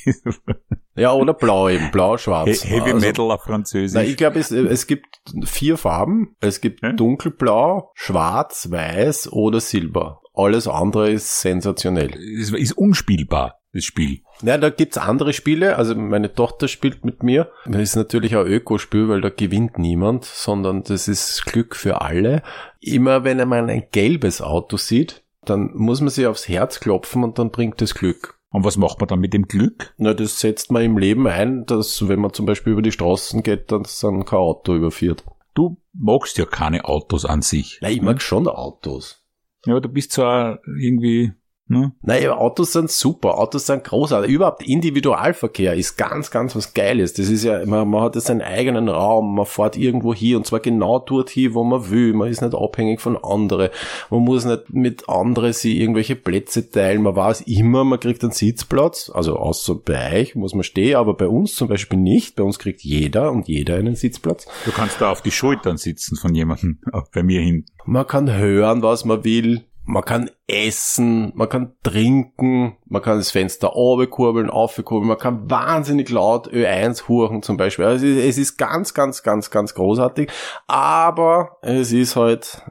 Ja, 0.95 1.13
oder 1.13 1.33
blau 1.33 1.69
eben, 1.69 1.89
blau-schwarz. 1.91 2.65
Heavy 2.65 2.91
Also- 2.91 3.05
Metal 3.05 3.31
auf 3.31 3.43
Französisch. 3.43 3.95
Na, 3.95 4.03
ich 4.07 4.15
glaube, 4.17 4.39
es, 4.39 4.51
es 4.51 4.85
gibt 4.87 5.07
vier 5.43 5.77
Farben. 5.77 6.35
Es 6.39 6.61
gibt 6.61 6.83
Ja? 6.83 6.91
dunkelblau, 6.93 7.91
schwarz, 7.95 8.69
weiß 8.69 9.31
oder 9.31 9.59
silber. 9.59 10.21
Alles 10.35 10.67
andere 10.67 11.11
ist 11.11 11.41
sensationell. 11.41 12.11
es 12.39 12.51
ist 12.51 12.73
unspielbar, 12.73 13.59
das 13.73 13.83
Spiel. 13.85 14.21
Ja, 14.41 14.57
da 14.57 14.69
gibt's 14.69 14.97
andere 14.97 15.33
Spiele. 15.33 15.77
Also 15.77 15.95
meine 15.95 16.33
Tochter 16.33 16.67
spielt 16.67 17.05
mit 17.05 17.23
mir. 17.23 17.51
Das 17.65 17.81
ist 17.81 17.95
natürlich 17.95 18.35
ein 18.35 18.45
Ökospiel, 18.45 19.09
weil 19.09 19.21
da 19.21 19.29
gewinnt 19.29 19.77
niemand, 19.79 20.25
sondern 20.25 20.83
das 20.83 21.07
ist 21.07 21.45
Glück 21.45 21.75
für 21.75 22.01
alle. 22.01 22.41
Immer 22.79 23.23
wenn 23.23 23.47
man 23.47 23.69
ein 23.69 23.83
gelbes 23.91 24.41
Auto 24.41 24.77
sieht, 24.77 25.23
dann 25.45 25.71
muss 25.73 26.01
man 26.01 26.09
sich 26.09 26.25
aufs 26.27 26.47
Herz 26.47 26.79
klopfen 26.79 27.23
und 27.23 27.37
dann 27.39 27.51
bringt 27.51 27.81
es 27.81 27.93
Glück. 27.95 28.39
Und 28.53 28.63
was 28.63 28.77
macht 28.77 28.99
man 28.99 29.07
dann 29.07 29.19
mit 29.19 29.33
dem 29.33 29.47
Glück? 29.47 29.95
Na, 29.97 30.13
das 30.13 30.39
setzt 30.39 30.71
man 30.71 30.83
im 30.83 30.99
Leben 30.99 31.27
ein, 31.27 31.65
dass 31.65 32.07
wenn 32.07 32.19
man 32.19 32.33
zum 32.33 32.45
Beispiel 32.45 32.73
über 32.73 32.83
die 32.83 32.91
Straßen 32.91 33.41
geht, 33.41 33.71
dann 33.71 33.83
dann 34.01 34.25
kein 34.25 34.37
Auto 34.39 34.75
überführt. 34.75 35.25
Du 35.55 35.81
magst 35.91 36.37
ja 36.37 36.45
keine 36.45 36.85
Autos 36.85 37.25
an 37.25 37.41
sich. 37.41 37.79
Na, 37.81 37.89
ich 37.89 38.01
mag 38.03 38.21
schon 38.21 38.47
Autos. 38.47 39.25
Ja, 39.65 39.73
aber 39.73 39.81
du 39.81 39.89
bist 39.89 40.11
zwar 40.11 40.59
irgendwie 40.79 41.33
Ne? 41.67 41.93
Naja, 42.01 42.35
Autos 42.35 42.73
sind 42.73 42.91
super, 42.91 43.37
Autos 43.39 43.67
sind 43.67 43.85
großartig. 43.85 44.29
Überhaupt 44.29 44.63
Individualverkehr 44.63 45.73
ist 45.73 45.95
ganz, 45.95 46.29
ganz 46.29 46.55
was 46.57 46.73
Geiles. 46.73 47.13
Das 47.13 47.29
ist 47.29 47.45
ja, 47.45 47.65
man, 47.65 47.89
man 47.89 48.01
hat 48.01 48.15
jetzt 48.15 48.27
seinen 48.27 48.41
eigenen 48.41 48.89
Raum, 48.89 49.35
man 49.35 49.45
fährt 49.45 49.77
irgendwo 49.77 50.13
hier 50.13 50.35
und 50.35 50.45
zwar 50.45 50.59
genau 50.59 50.99
dort 50.99 51.29
hin, 51.29 51.53
wo 51.53 51.63
man 51.63 51.89
will. 51.89 52.13
Man 52.13 52.27
ist 52.27 52.41
nicht 52.41 52.53
abhängig 52.53 52.99
von 52.99 53.17
anderen. 53.17 53.69
Man 54.09 54.21
muss 54.21 54.43
nicht 54.43 54.73
mit 54.73 55.07
anderen 55.07 55.53
sie 55.53 55.79
irgendwelche 55.79 56.17
Plätze 56.17 56.69
teilen. 56.69 57.01
Man 57.01 57.15
weiß 57.15 57.41
immer, 57.41 57.85
man 57.85 57.99
kriegt 57.99 58.23
einen 58.23 58.33
Sitzplatz. 58.33 59.09
Also 59.13 59.37
außer 59.37 59.75
bei 59.75 60.19
euch 60.19 60.35
muss 60.35 60.53
man 60.53 60.63
stehen, 60.63 60.97
aber 60.97 61.15
bei 61.15 61.29
uns 61.29 61.55
zum 61.55 61.69
Beispiel 61.69 61.97
nicht. 61.97 62.35
Bei 62.35 62.43
uns 62.43 62.59
kriegt 62.59 62.81
jeder 62.81 63.31
und 63.31 63.47
jeder 63.47 63.75
einen 63.75 63.95
Sitzplatz. 63.95 64.47
Du 64.65 64.71
kannst 64.71 64.99
da 64.99 65.09
auf 65.09 65.21
die 65.21 65.31
Schultern 65.31 65.77
sitzen 65.77 66.17
von 66.17 66.35
jemandem, 66.35 66.79
auch 66.91 67.07
bei 67.13 67.23
mir 67.23 67.39
hin. 67.41 67.65
Man 67.85 68.05
kann 68.05 68.33
hören, 68.33 68.81
was 68.81 69.05
man 69.05 69.23
will. 69.23 69.63
Man 69.85 70.03
kann 70.05 70.29
essen, 70.47 71.33
man 71.35 71.49
kann 71.49 71.73
trinken, 71.83 72.77
man 72.85 73.01
kann 73.01 73.17
das 73.17 73.31
Fenster 73.31 73.75
aufkurbeln, 73.75 74.49
aufkurbeln, 74.49 75.09
man 75.09 75.17
kann 75.17 75.49
wahnsinnig 75.49 76.09
laut 76.09 76.47
Ö1 76.47 77.07
huren 77.07 77.43
zum 77.43 77.57
Beispiel. 77.57 77.85
Also 77.85 78.05
es 78.05 78.17
ist, 78.17 78.23
es 78.23 78.37
ist 78.37 78.57
ganz, 78.57 78.93
ganz, 78.93 79.23
ganz, 79.23 79.51
ganz 79.51 79.73
großartig, 79.73 80.31
aber 80.67 81.57
es 81.61 81.91
ist 81.91 82.15
halt, 82.15 82.61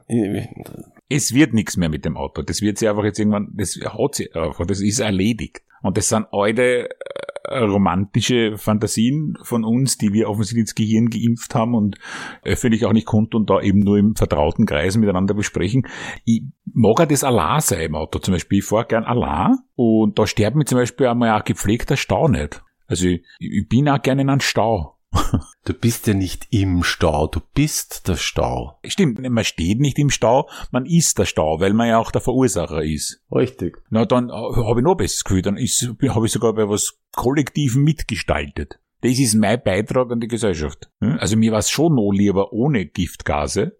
Es 1.15 1.33
wird 1.33 1.53
nichts 1.53 1.77
mehr 1.77 1.89
mit 1.89 2.05
dem 2.05 2.17
Auto. 2.17 2.41
Das 2.41 2.61
wird 2.61 2.79
sie 2.79 2.89
einfach 2.89 3.03
jetzt 3.03 3.19
irgendwann, 3.19 3.49
das 3.53 3.77
hat 3.85 4.15
sie 4.15 4.33
einfach, 4.33 4.65
das 4.65 4.81
ist 4.81 4.99
erledigt. 4.99 5.61
Und 5.83 5.97
das 5.97 6.09
sind 6.09 6.25
alte 6.31 6.89
äh, 6.89 7.32
romantische 7.49 8.57
Fantasien 8.57 9.37
von 9.41 9.63
uns, 9.63 9.97
die 9.97 10.13
wir 10.13 10.29
offensichtlich 10.29 10.61
ins 10.61 10.75
Gehirn 10.75 11.09
geimpft 11.09 11.55
haben 11.55 11.75
und 11.75 11.97
öffentlich 12.43 12.85
auch 12.85 12.93
nicht 12.93 13.07
konnten 13.07 13.35
und 13.35 13.49
da 13.49 13.61
eben 13.61 13.79
nur 13.79 13.97
im 13.97 14.15
vertrauten 14.15 14.65
Kreis 14.65 14.97
miteinander 14.97 15.33
besprechen. 15.33 15.87
Ich 16.25 16.43
mag 16.65 17.01
auch 17.01 17.05
das 17.05 17.23
Allah 17.23 17.59
sein 17.59 17.81
im 17.81 17.95
Auto 17.95 18.19
zum 18.19 18.33
Beispiel. 18.33 18.59
Ich 18.59 18.65
fahre 18.65 18.85
gern 18.85 19.03
Allah 19.03 19.57
und 19.75 20.17
da 20.17 20.25
sterbt 20.25 20.55
mir 20.55 20.65
zum 20.65 20.77
Beispiel 20.77 21.07
einmal 21.07 21.29
ein 21.29 21.41
gepflegter 21.43 21.97
Stau 21.97 22.27
nicht. 22.27 22.63
Also 22.87 23.07
ich, 23.07 23.23
ich 23.39 23.67
bin 23.67 23.89
auch 23.89 24.01
gerne 24.01 24.21
in 24.21 24.29
einem 24.29 24.41
Stau. 24.41 24.97
du 25.65 25.73
bist 25.73 26.07
ja 26.07 26.13
nicht 26.13 26.47
im 26.51 26.83
Stau, 26.83 27.27
du 27.27 27.39
bist 27.53 28.07
der 28.07 28.15
Stau. 28.15 28.79
Stimmt, 28.85 29.19
man 29.19 29.43
steht 29.43 29.79
nicht 29.79 29.99
im 29.99 30.09
Stau, 30.09 30.49
man 30.71 30.85
ist 30.85 31.19
der 31.19 31.25
Stau, 31.25 31.59
weil 31.59 31.73
man 31.73 31.87
ja 31.87 31.97
auch 31.97 32.11
der 32.11 32.21
Verursacher 32.21 32.83
ist. 32.83 33.21
Richtig. 33.31 33.81
Na, 33.89 34.05
dann 34.05 34.29
äh, 34.29 34.33
habe 34.33 34.79
ich 34.79 34.83
noch 34.83 34.91
ein 34.91 34.97
besseres 34.97 35.23
Gefühl, 35.23 35.41
dann 35.41 35.57
habe 35.57 36.25
ich 36.25 36.31
sogar 36.31 36.53
bei 36.53 36.67
was 36.67 36.99
Kollektiven 37.11 37.83
mitgestaltet. 37.83 38.79
Das 39.01 39.19
ist 39.19 39.35
mein 39.35 39.61
Beitrag 39.61 40.11
an 40.11 40.21
die 40.21 40.29
Gesellschaft. 40.29 40.89
Hm? 41.01 41.17
Also 41.19 41.35
mir 41.35 41.51
war 41.51 41.59
es 41.59 41.69
schon 41.69 41.95
noch 41.95 42.11
lieber 42.11 42.53
ohne 42.53 42.85
Giftgase, 42.85 43.77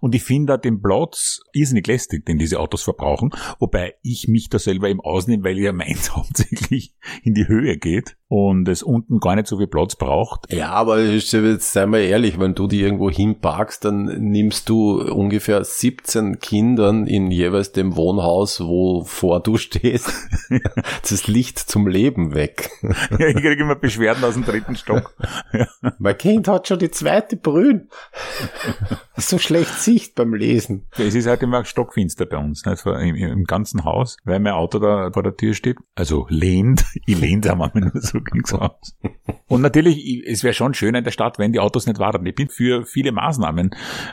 und 0.00 0.14
ich 0.14 0.22
finde 0.22 0.58
den 0.58 0.80
Platz 0.80 1.40
irrsinnig 1.52 1.86
lästig, 1.86 2.26
den 2.26 2.38
diese 2.38 2.60
Autos 2.60 2.82
verbrauchen, 2.82 3.30
wobei 3.58 3.94
ich 4.02 4.28
mich 4.28 4.48
da 4.48 4.58
selber 4.58 4.88
eben 4.88 5.00
ausnehme, 5.00 5.44
weil 5.44 5.58
ja 5.58 5.72
meins 5.72 6.10
hauptsächlich 6.16 6.94
in 7.22 7.34
die 7.34 7.48
Höhe 7.48 7.76
geht 7.76 8.16
und 8.28 8.68
es 8.68 8.82
unten 8.82 9.20
gar 9.20 9.36
nicht 9.36 9.46
so 9.46 9.58
viel 9.58 9.66
Platz 9.66 9.96
braucht. 9.96 10.52
Ja, 10.52 10.70
aber 10.70 11.00
jetzt 11.00 11.72
sei 11.72 11.86
mal 11.86 12.00
ehrlich, 12.00 12.40
wenn 12.40 12.54
du 12.54 12.66
die 12.66 12.80
irgendwo 12.80 13.10
hinparkst, 13.10 13.84
dann 13.84 14.06
nimmst 14.30 14.68
du 14.68 15.00
ungefähr 15.00 15.62
17 15.62 16.40
Kindern 16.40 17.06
in 17.06 17.30
jeweils 17.30 17.72
dem 17.72 17.96
Wohnhaus, 17.96 18.60
wovor 18.60 19.42
du 19.42 19.56
stehst, 19.56 20.12
das 21.08 21.26
Licht 21.26 21.58
zum 21.58 21.86
Leben 21.86 22.34
weg. 22.34 22.70
ja, 22.82 23.28
ich 23.28 23.36
kriege 23.36 23.62
immer 23.62 23.76
Beschwerden 23.76 24.24
aus 24.24 24.34
dem 24.34 24.44
dritten 24.44 24.76
Stock. 24.76 25.14
mein 25.98 26.18
Kind 26.18 26.48
hat 26.48 26.68
schon 26.68 26.78
die 26.78 26.90
zweite 26.90 27.36
Brühen. 27.36 27.88
so 29.16 29.38
schlecht 29.38 29.73
Sicht 29.78 30.14
beim 30.14 30.34
Lesen. 30.34 30.86
Es 30.96 31.14
ist 31.14 31.26
halt 31.26 31.42
immer 31.42 31.64
stockfinster 31.64 32.26
bei 32.26 32.36
uns, 32.36 32.64
nicht? 32.64 32.84
Im, 32.86 33.14
im 33.14 33.44
ganzen 33.44 33.84
Haus, 33.84 34.16
weil 34.24 34.40
mein 34.40 34.52
Auto 34.52 34.78
da 34.78 35.10
vor 35.12 35.22
der 35.22 35.36
Tür 35.36 35.54
steht. 35.54 35.76
Also 35.94 36.26
lehnt, 36.28 36.84
ich 37.06 37.18
lehnt 37.18 37.46
einmal 37.46 37.70
nur 37.74 37.90
so 37.94 38.20
ging's 38.20 38.52
aus. 38.52 38.96
Und 39.46 39.60
natürlich, 39.60 40.26
es 40.26 40.42
wäre 40.42 40.54
schon 40.54 40.74
schöner 40.74 40.98
in 40.98 41.04
der 41.04 41.10
Stadt, 41.10 41.38
wenn 41.38 41.52
die 41.52 41.60
Autos 41.60 41.86
nicht 41.86 41.98
warten. 41.98 42.24
Ich 42.26 42.34
bin 42.34 42.48
für 42.48 42.84
viele 42.86 43.12
Maßnahmen, 43.12 43.70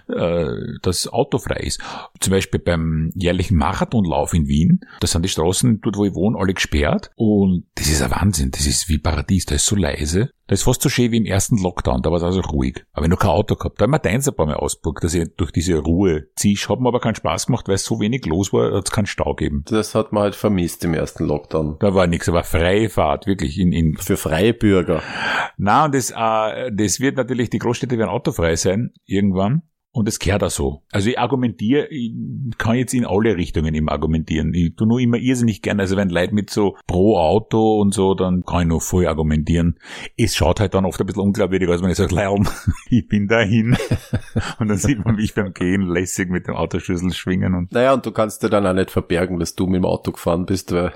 äh, 0.07 0.45
dass 0.81 1.07
autofrei 1.07 1.61
ist. 1.61 1.81
Zum 2.19 2.31
Beispiel 2.31 2.59
beim 2.59 3.11
jährlichen 3.15 3.57
Marathonlauf 3.57 4.33
in 4.33 4.47
Wien, 4.47 4.81
da 4.99 5.07
sind 5.07 5.23
die 5.23 5.29
Straßen 5.29 5.81
dort, 5.81 5.97
wo 5.97 6.05
ich 6.05 6.13
wohne, 6.13 6.37
alle 6.37 6.53
gesperrt. 6.53 7.11
Und 7.15 7.65
das 7.75 7.87
ist 7.89 8.01
ein 8.01 8.11
Wahnsinn. 8.11 8.51
Das 8.51 8.67
ist 8.67 8.89
wie 8.89 8.97
Paradies. 8.97 9.45
Da 9.45 9.55
ist 9.55 9.65
so 9.65 9.75
leise. 9.75 10.31
Das 10.51 10.59
ist 10.59 10.65
fast 10.65 10.81
so 10.81 10.89
schön 10.89 11.13
wie 11.13 11.17
im 11.17 11.25
ersten 11.25 11.55
Lockdown, 11.55 12.01
da 12.01 12.09
war 12.09 12.17
es 12.17 12.23
also 12.23 12.41
ruhig. 12.41 12.83
Aber 12.91 13.05
wenn 13.05 13.09
du 13.09 13.15
kein 13.15 13.29
Auto 13.29 13.55
gehabt, 13.55 13.79
da 13.79 13.83
haben 13.83 13.91
wir 13.91 13.99
deins 13.99 14.27
ein 14.27 14.35
paar 14.35 14.47
Mal 14.47 14.55
ausgebucht, 14.55 15.01
dass 15.01 15.13
ich 15.13 15.33
durch 15.37 15.53
diese 15.53 15.77
Ruhe 15.77 16.27
ziehst. 16.35 16.67
Hat 16.67 16.81
mir 16.81 16.89
aber 16.89 16.99
keinen 16.99 17.15
Spaß 17.15 17.45
gemacht, 17.45 17.69
weil 17.69 17.75
es 17.75 17.85
so 17.85 18.01
wenig 18.01 18.25
los 18.25 18.51
war, 18.51 18.73
hat 18.73 18.85
es 18.85 18.91
keinen 18.91 19.05
Stau 19.05 19.33
gegeben. 19.33 19.63
Das 19.69 19.95
hat 19.95 20.11
man 20.11 20.23
halt 20.23 20.35
vermisst 20.35 20.83
im 20.83 20.93
ersten 20.93 21.23
Lockdown. 21.23 21.77
Da 21.79 21.93
war 21.93 22.05
nichts, 22.05 22.27
aber 22.27 22.43
freie 22.43 22.89
Fahrt, 22.89 23.27
wirklich 23.27 23.57
in, 23.57 23.71
in 23.71 23.95
Für 23.95 24.17
freie 24.17 24.53
Bürger. 24.53 25.01
Na, 25.55 25.85
und 25.85 25.95
das, 25.95 26.11
äh, 26.11 26.69
das 26.73 26.99
wird 26.99 27.15
natürlich, 27.15 27.49
die 27.49 27.59
Großstädte 27.59 27.97
werden 27.97 28.09
autofrei 28.09 28.57
sein, 28.57 28.91
irgendwann. 29.05 29.61
Und 29.93 30.07
es 30.07 30.19
gehört 30.19 30.41
auch 30.41 30.49
so. 30.49 30.83
Also 30.91 31.09
ich 31.09 31.19
argumentiere, 31.19 31.87
ich 31.89 32.13
kann 32.57 32.77
jetzt 32.77 32.93
in 32.93 33.05
alle 33.05 33.35
Richtungen 33.35 33.75
immer 33.75 33.91
argumentieren. 33.91 34.53
Ich 34.53 34.73
tu 34.75 34.85
nur 34.85 35.01
immer 35.01 35.17
irrsinnig 35.17 35.61
gerne. 35.61 35.81
Also 35.81 35.97
wenn 35.97 36.09
Leute 36.09 36.33
mit 36.33 36.49
so 36.49 36.77
pro 36.87 37.17
Auto 37.17 37.81
und 37.81 37.93
so, 37.93 38.13
dann 38.13 38.43
kann 38.45 38.61
ich 38.61 38.67
nur 38.67 38.79
voll 38.79 39.05
argumentieren. 39.05 39.77
Es 40.15 40.33
schaut 40.35 40.61
halt 40.61 40.73
dann 40.75 40.85
oft 40.85 41.01
ein 41.01 41.07
bisschen 41.07 41.23
unglaubwürdig 41.23 41.67
aus, 41.67 41.81
wenn 41.81 41.89
ich 41.89 41.97
sage, 41.97 42.15
Leon, 42.15 42.47
ich 42.89 43.05
bin 43.09 43.27
dahin. 43.27 43.75
und 44.59 44.69
dann 44.69 44.77
sieht 44.77 45.03
man 45.03 45.15
mich 45.15 45.35
beim 45.35 45.53
Gehen 45.53 45.81
lässig 45.81 46.29
mit 46.29 46.47
dem 46.47 46.55
Autoschlüssel 46.55 47.11
schwingen. 47.11 47.53
Und 47.53 47.73
naja, 47.73 47.93
und 47.93 48.05
du 48.05 48.11
kannst 48.11 48.43
dir 48.43 48.49
dann 48.49 48.65
auch 48.65 48.73
nicht 48.73 48.91
verbergen, 48.91 49.39
dass 49.39 49.55
du 49.55 49.65
mit 49.67 49.83
dem 49.83 49.85
Auto 49.85 50.13
gefahren 50.13 50.45
bist, 50.45 50.71
weil 50.71 50.93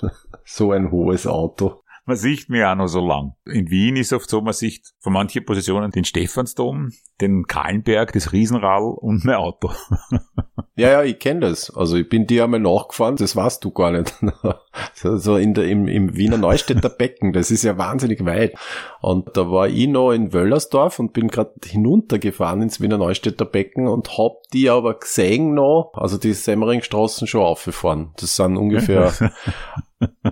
so 0.44 0.72
ein 0.72 0.90
hohes 0.90 1.28
Auto 1.28 1.83
man 2.04 2.16
sieht 2.16 2.48
mir 2.48 2.70
auch 2.70 2.74
noch 2.74 2.88
so 2.88 3.06
lang. 3.06 3.34
In 3.46 3.70
Wien 3.70 3.96
ist 3.96 4.12
oft 4.12 4.28
so, 4.28 4.40
man 4.40 4.52
sieht 4.52 4.92
von 5.00 5.12
manchen 5.12 5.44
Positionen 5.44 5.90
den 5.90 6.04
Stephansdom, 6.04 6.90
den 7.20 7.46
Kahlenberg, 7.46 8.12
das 8.12 8.32
Riesenrad 8.32 8.82
und 8.98 9.24
mein 9.24 9.36
Auto. 9.36 9.70
Ja, 10.76 10.90
ja, 10.90 11.02
ich 11.04 11.20
kenne 11.20 11.40
das. 11.40 11.70
Also 11.70 11.96
ich 11.96 12.08
bin 12.08 12.26
dir 12.26 12.44
einmal 12.44 12.58
nachgefahren, 12.58 13.14
das 13.14 13.36
weißt 13.36 13.64
du 13.64 13.70
gar 13.70 13.92
nicht. 13.92 14.12
so 14.94 15.36
in 15.36 15.54
der, 15.54 15.68
im, 15.68 15.86
im 15.86 16.16
Wiener 16.16 16.36
Neustädter 16.36 16.88
Becken, 16.88 17.32
das 17.32 17.52
ist 17.52 17.62
ja 17.62 17.78
wahnsinnig 17.78 18.24
weit. 18.24 18.54
Und 19.00 19.36
da 19.36 19.48
war 19.48 19.68
ich 19.68 19.86
noch 19.86 20.10
in 20.10 20.32
Wöllersdorf 20.32 20.98
und 20.98 21.12
bin 21.12 21.28
gerade 21.28 21.54
hinuntergefahren 21.64 22.60
ins 22.60 22.80
Wiener 22.80 22.98
Neustädter 22.98 23.44
Becken 23.44 23.86
und 23.86 24.18
hab 24.18 24.42
die 24.52 24.68
aber 24.68 24.98
gesehen 24.98 25.54
noch, 25.54 25.92
also 25.94 26.18
die 26.18 26.32
Semmeringstraßen 26.32 27.28
schon 27.28 27.42
aufgefahren. 27.42 28.12
Das 28.16 28.34
sind 28.34 28.56
ungefähr 28.56 29.12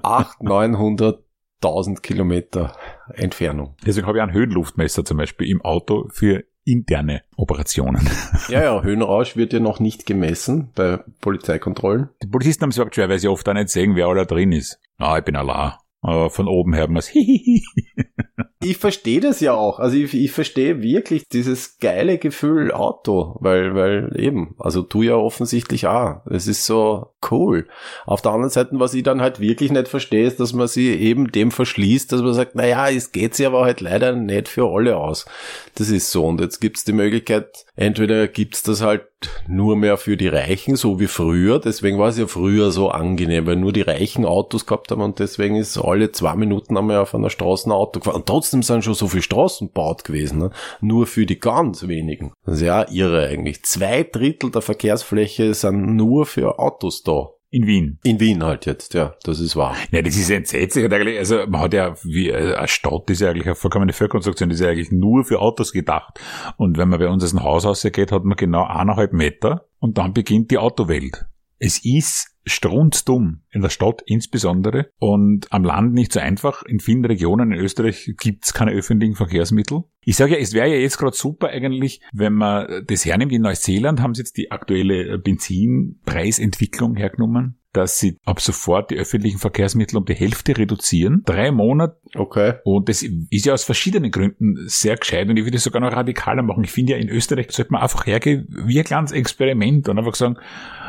800, 0.02 0.42
900 0.42 1.21
1000 1.62 2.03
Kilometer 2.03 2.77
Entfernung. 3.14 3.77
Deswegen 3.87 4.07
habe 4.07 4.18
ich 4.18 4.22
einen 4.22 4.33
Höhenluftmesser 4.33 5.05
zum 5.05 5.16
Beispiel 5.16 5.48
im 5.48 5.62
Auto 5.62 6.09
für 6.12 6.44
interne 6.64 7.22
Operationen. 7.37 8.09
Ja, 8.48 8.62
ja, 8.62 8.83
Höhenrausch 8.83 9.37
wird 9.37 9.53
ja 9.53 9.61
noch 9.61 9.81
nicht 9.81 10.07
gemessen 10.07 10.70
bei 10.75 11.01
Polizeikontrollen. 11.20 12.09
Die 12.22 12.29
Polizisten 12.29 12.62
haben 12.62 12.70
es 12.70 12.77
überhaupt 12.77 12.94
schwer, 12.94 13.09
weil 13.09 13.18
sie 13.18 13.29
oft 13.29 13.48
auch 13.48 13.55
nicht 13.55 13.68
sehen, 13.68 13.96
wer 13.96 14.12
da 14.14 14.25
drin 14.25 14.53
ist. 14.53 14.79
Ah, 14.98 15.18
ich 15.18 15.25
bin 15.25 15.37
allein. 15.37 15.72
Aber 16.01 16.31
von 16.31 16.48
oben 16.48 16.75
hört 16.75 16.90
man 16.90 16.98
es. 16.98 17.12
ich 18.61 18.77
verstehe 18.77 19.20
das 19.20 19.40
ja 19.40 19.55
auch. 19.55 19.79
Also 19.79 19.96
ich, 19.96 20.14
ich 20.14 20.33
verstehe 20.33 20.83
wirklich 20.83 21.29
dieses 21.29 21.79
geile 21.79 22.18
Gefühl 22.18 22.72
Auto, 22.72 23.37
weil, 23.40 23.75
weil 23.75 24.12
eben, 24.16 24.57
also 24.59 24.83
du 24.83 25.03
ja 25.03 25.14
offensichtlich 25.14 25.87
auch. 25.87 26.27
Es 26.27 26.48
ist 26.48 26.66
so 26.66 27.12
cool. 27.30 27.66
Auf 28.06 28.22
der 28.22 28.32
anderen 28.32 28.50
Seite, 28.50 28.70
was 28.72 28.94
ich 28.94 29.02
dann 29.02 29.20
halt 29.20 29.40
wirklich 29.40 29.70
nicht 29.70 29.88
verstehe, 29.88 30.26
ist, 30.26 30.40
dass 30.40 30.52
man 30.52 30.68
sie 30.68 30.94
eben 30.94 31.30
dem 31.32 31.50
verschließt, 31.50 32.12
dass 32.12 32.22
man 32.22 32.35
sagt, 32.35 32.54
naja, 32.54 32.88
es 32.88 33.12
geht 33.12 33.35
sie 33.35 33.46
aber 33.46 33.64
halt 33.64 33.80
leider 33.80 34.12
nicht 34.12 34.48
für 34.48 34.68
alle 34.68 34.96
aus. 34.96 35.26
Das 35.74 35.88
ist 35.88 36.11
so. 36.11 36.26
Und 36.26 36.40
jetzt 36.40 36.61
gibt's 36.61 36.85
die 36.85 36.92
Möglichkeit, 36.92 37.64
entweder 37.76 38.28
gibt's 38.28 38.62
das 38.62 38.82
halt 38.82 39.02
nur 39.46 39.76
mehr 39.76 39.96
für 39.96 40.16
die 40.16 40.28
Reichen, 40.28 40.76
so 40.76 41.00
wie 41.00 41.06
früher. 41.06 41.58
Deswegen 41.58 41.98
war 41.98 42.08
es 42.08 42.18
ja 42.18 42.26
früher 42.26 42.70
so 42.70 42.90
angenehm, 42.90 43.46
weil 43.46 43.56
nur 43.56 43.72
die 43.72 43.82
reichen 43.82 44.24
Autos 44.24 44.66
gehabt 44.66 44.90
haben 44.90 45.00
und 45.00 45.18
deswegen 45.18 45.56
ist 45.56 45.78
alle 45.78 46.12
zwei 46.12 46.35
Minuten 46.35 46.76
einmal 46.76 46.98
auf 46.98 47.14
einer 47.14 47.30
Straße 47.30 47.68
ein 47.68 47.72
Auto 47.72 48.00
gefahren. 48.00 48.16
Und 48.16 48.26
trotzdem 48.26 48.62
sind 48.62 48.85
schon 48.85 48.94
so 48.94 49.08
viele 49.08 49.22
Straßen 49.22 49.68
gebaut 49.68 50.04
gewesen, 50.04 50.38
ne? 50.38 50.50
nur 50.80 51.06
für 51.06 51.26
die 51.26 51.38
ganz 51.38 51.87
wenigen. 51.87 52.32
Das 52.44 52.56
ist 52.56 52.62
ja 52.62 52.87
irre 52.90 53.26
eigentlich. 53.26 53.64
Zwei 53.64 54.02
Drittel 54.02 54.50
der 54.50 54.62
Verkehrsfläche 54.62 55.54
sind 55.54 55.96
nur 55.96 56.26
für 56.26 56.58
Autos 56.58 57.02
da. 57.02 57.12
In 57.54 57.66
Wien. 57.66 57.98
In 58.02 58.18
Wien 58.18 58.42
halt 58.42 58.64
jetzt, 58.64 58.94
ja, 58.94 59.14
das 59.24 59.38
ist 59.38 59.56
wahr. 59.56 59.76
Ja, 59.90 60.00
das 60.00 60.16
ist 60.16 60.30
entsetzlich. 60.30 60.90
Also 61.18 61.46
man 61.46 61.60
hat 61.60 61.74
ja, 61.74 61.94
wie 62.02 62.30
äh, 62.30 62.54
eine 62.54 62.66
Stadt 62.66 63.10
ist 63.10 63.20
ja 63.20 63.28
eigentlich 63.28 63.44
eine 63.44 63.54
vollkommene 63.54 63.92
Völkerkonstruktion, 63.92 64.48
die 64.48 64.54
ist 64.54 64.60
ja 64.60 64.70
eigentlich 64.70 64.90
nur 64.90 65.22
für 65.26 65.38
Autos 65.38 65.70
gedacht. 65.70 66.18
Und 66.56 66.78
wenn 66.78 66.88
man 66.88 66.98
bei 66.98 67.08
uns 67.08 67.22
aus 67.22 67.30
dem 67.30 67.42
Haus 67.42 67.66
rausgeht, 67.66 68.10
hat 68.10 68.24
man 68.24 68.38
genau 68.38 68.64
eineinhalb 68.64 69.12
Meter 69.12 69.66
und 69.80 69.98
dann 69.98 70.14
beginnt 70.14 70.50
die 70.50 70.56
Autowelt. 70.56 71.26
Es 71.64 71.85
ist 71.85 72.37
strunzdumm, 72.44 73.42
in 73.53 73.62
der 73.62 73.68
Stadt 73.68 74.03
insbesondere 74.05 74.90
und 74.98 75.46
am 75.53 75.62
Land 75.62 75.94
nicht 75.94 76.12
so 76.12 76.18
einfach. 76.18 76.64
In 76.64 76.81
vielen 76.81 77.05
Regionen 77.05 77.53
in 77.53 77.61
Österreich 77.61 78.12
gibt's 78.18 78.53
keine 78.53 78.72
öffentlichen 78.72 79.14
Verkehrsmittel. 79.14 79.85
Ich 80.01 80.16
sage 80.16 80.33
ja, 80.33 80.38
es 80.40 80.55
wäre 80.55 80.68
ja 80.68 80.75
jetzt 80.75 80.98
gerade 80.98 81.16
super 81.16 81.51
eigentlich, 81.51 82.01
wenn 82.12 82.33
man 82.33 82.85
das 82.88 83.05
hernimmt. 83.05 83.31
In 83.31 83.42
Neuseeland 83.42 84.01
haben 84.01 84.12
sie 84.14 84.22
jetzt 84.22 84.38
die 84.38 84.51
aktuelle 84.51 85.20
Benzinpreisentwicklung 85.20 86.96
hergenommen. 86.96 87.61
dass 87.72 87.98
sie 87.98 88.18
ab 88.25 88.40
sofort 88.40 88.90
die 88.90 88.96
öffentlichen 88.96 89.38
Verkehrsmittel 89.38 89.96
um 89.96 90.05
die 90.05 90.14
Hälfte 90.14 90.57
reduzieren. 90.57 91.22
Drei 91.25 91.51
Monate. 91.51 91.96
Okay. 92.14 92.55
Und 92.64 92.88
das 92.88 93.03
ist 93.03 93.46
ja 93.46 93.55
aus 93.55 93.64
verschiedenen 93.64 94.11
Gründen 94.11 94.57
sehr 94.66 94.96
gescheit 94.96 95.29
und 95.29 95.37
ich 95.37 95.44
würde 95.44 95.57
es 95.57 95.64
sogar 95.64 95.81
noch 95.81 95.92
radikaler 95.92 96.42
machen. 96.42 96.64
Ich 96.64 96.70
finde 96.70 96.92
ja, 96.92 96.98
in 96.98 97.09
Österreich 97.09 97.51
sollte 97.51 97.72
man 97.72 97.83
einfach 97.83 98.07
hergehen 98.07 98.46
wie 98.66 98.79
ein 98.79 98.85
kleines 98.85 99.12
Experiment 99.12 99.88
und 99.88 99.98
einfach 99.98 100.14
sagen, 100.14 100.37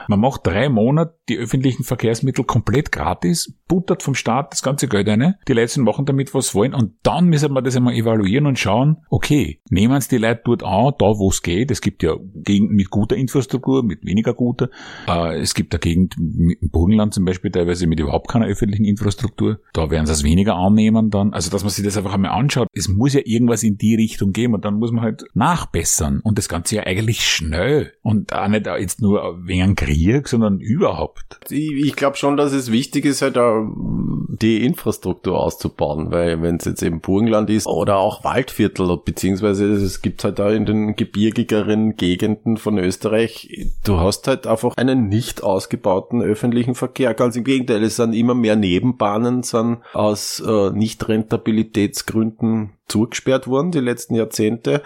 man 0.07 0.19
macht 0.19 0.45
drei 0.45 0.69
Monate 0.69 1.15
die 1.29 1.37
öffentlichen 1.37 1.83
Verkehrsmittel 1.83 2.43
komplett 2.43 2.91
gratis, 2.91 3.53
buttert 3.67 4.03
vom 4.03 4.15
Staat 4.15 4.51
das 4.51 4.61
ganze 4.61 4.87
Geld 4.87 5.07
eine, 5.07 5.39
die 5.47 5.53
Leute 5.53 5.79
machen 5.81 6.05
damit, 6.05 6.33
was 6.33 6.53
wollen 6.53 6.73
und 6.73 6.93
dann 7.03 7.27
müssen 7.27 7.53
wir 7.53 7.61
das 7.61 7.75
einmal 7.75 7.93
evaluieren 7.93 8.45
und 8.45 8.59
schauen, 8.59 8.97
okay, 9.09 9.61
nehmen 9.69 9.95
es 9.95 10.07
die 10.07 10.17
Leute 10.17 10.41
dort 10.45 10.63
an, 10.63 10.93
da 10.99 11.05
wo 11.17 11.29
es 11.29 11.41
geht. 11.41 11.71
Es 11.71 11.81
gibt 11.81 12.03
ja 12.03 12.15
Gegenden 12.35 12.75
mit 12.75 12.89
guter 12.89 13.15
Infrastruktur, 13.15 13.83
mit 13.83 14.05
weniger 14.05 14.33
guter. 14.33 14.69
Äh, 15.07 15.39
es 15.39 15.53
gibt 15.53 15.73
da 15.73 15.77
Gegend 15.77 16.15
im 16.17 16.69
Burgenland 16.69 17.13
zum 17.13 17.25
Beispiel 17.25 17.51
teilweise 17.51 17.87
mit 17.87 17.99
überhaupt 17.99 18.29
keiner 18.29 18.47
öffentlichen 18.47 18.85
Infrastruktur. 18.85 19.59
Da 19.73 19.89
werden 19.89 20.05
sie 20.05 20.13
es 20.13 20.23
weniger 20.23 20.55
annehmen 20.55 21.09
dann. 21.09 21.33
Also, 21.33 21.49
dass 21.49 21.63
man 21.63 21.71
sich 21.71 21.83
das 21.83 21.97
einfach 21.97 22.13
einmal 22.13 22.31
anschaut. 22.31 22.67
Es 22.73 22.87
muss 22.87 23.13
ja 23.13 23.21
irgendwas 23.23 23.63
in 23.63 23.77
die 23.77 23.95
Richtung 23.95 24.33
geben 24.33 24.53
und 24.53 24.65
dann 24.65 24.75
muss 24.75 24.91
man 24.91 25.03
halt 25.03 25.23
nachbessern 25.33 26.19
und 26.23 26.37
das 26.37 26.49
Ganze 26.49 26.75
ja 26.75 26.83
eigentlich 26.83 27.25
schnell 27.25 27.93
und 28.01 28.33
auch 28.33 28.47
nicht 28.47 28.65
jetzt 28.65 29.01
nur 29.01 29.39
wegen 29.43 29.75
Krieg, 29.75 29.92
sondern 30.27 30.59
überhaupt. 30.59 31.39
Ich, 31.49 31.95
glaube 31.95 32.17
schon, 32.17 32.37
dass 32.37 32.53
es 32.53 32.71
wichtig 32.71 33.05
ist, 33.05 33.21
halt 33.21 33.37
die 34.41 34.65
Infrastruktur 34.65 35.39
auszubauen, 35.39 36.11
weil 36.11 36.41
wenn 36.41 36.57
es 36.57 36.65
jetzt 36.65 36.81
eben 36.81 37.01
Burgenland 37.01 37.49
ist 37.49 37.67
oder 37.67 37.97
auch 37.97 38.23
Waldviertel, 38.23 38.97
beziehungsweise 39.03 39.71
es 39.71 40.01
gibt 40.01 40.23
halt 40.23 40.39
da 40.39 40.49
in 40.49 40.65
den 40.65 40.95
gebirgigeren 40.95 41.95
Gegenden 41.95 42.57
von 42.57 42.77
Österreich, 42.77 43.67
du 43.83 43.99
hast 43.99 44.27
halt 44.27 44.47
einfach 44.47 44.75
einen 44.77 45.07
nicht 45.07 45.43
ausgebauten 45.43 46.21
öffentlichen 46.21 46.75
Verkehr. 46.75 47.13
Ganz 47.13 47.35
im 47.35 47.43
Gegenteil, 47.43 47.83
es 47.83 47.97
sind 47.97 48.13
immer 48.13 48.35
mehr 48.35 48.55
Nebenbahnen, 48.55 49.43
sind 49.43 49.79
aus 49.93 50.39
äh, 50.39 50.71
Nicht-Rentabilitätsgründen 50.71 52.71
zugesperrt 52.87 53.47
worden 53.47 53.71
die 53.71 53.79
letzten 53.79 54.15
Jahrzehnte. 54.15 54.81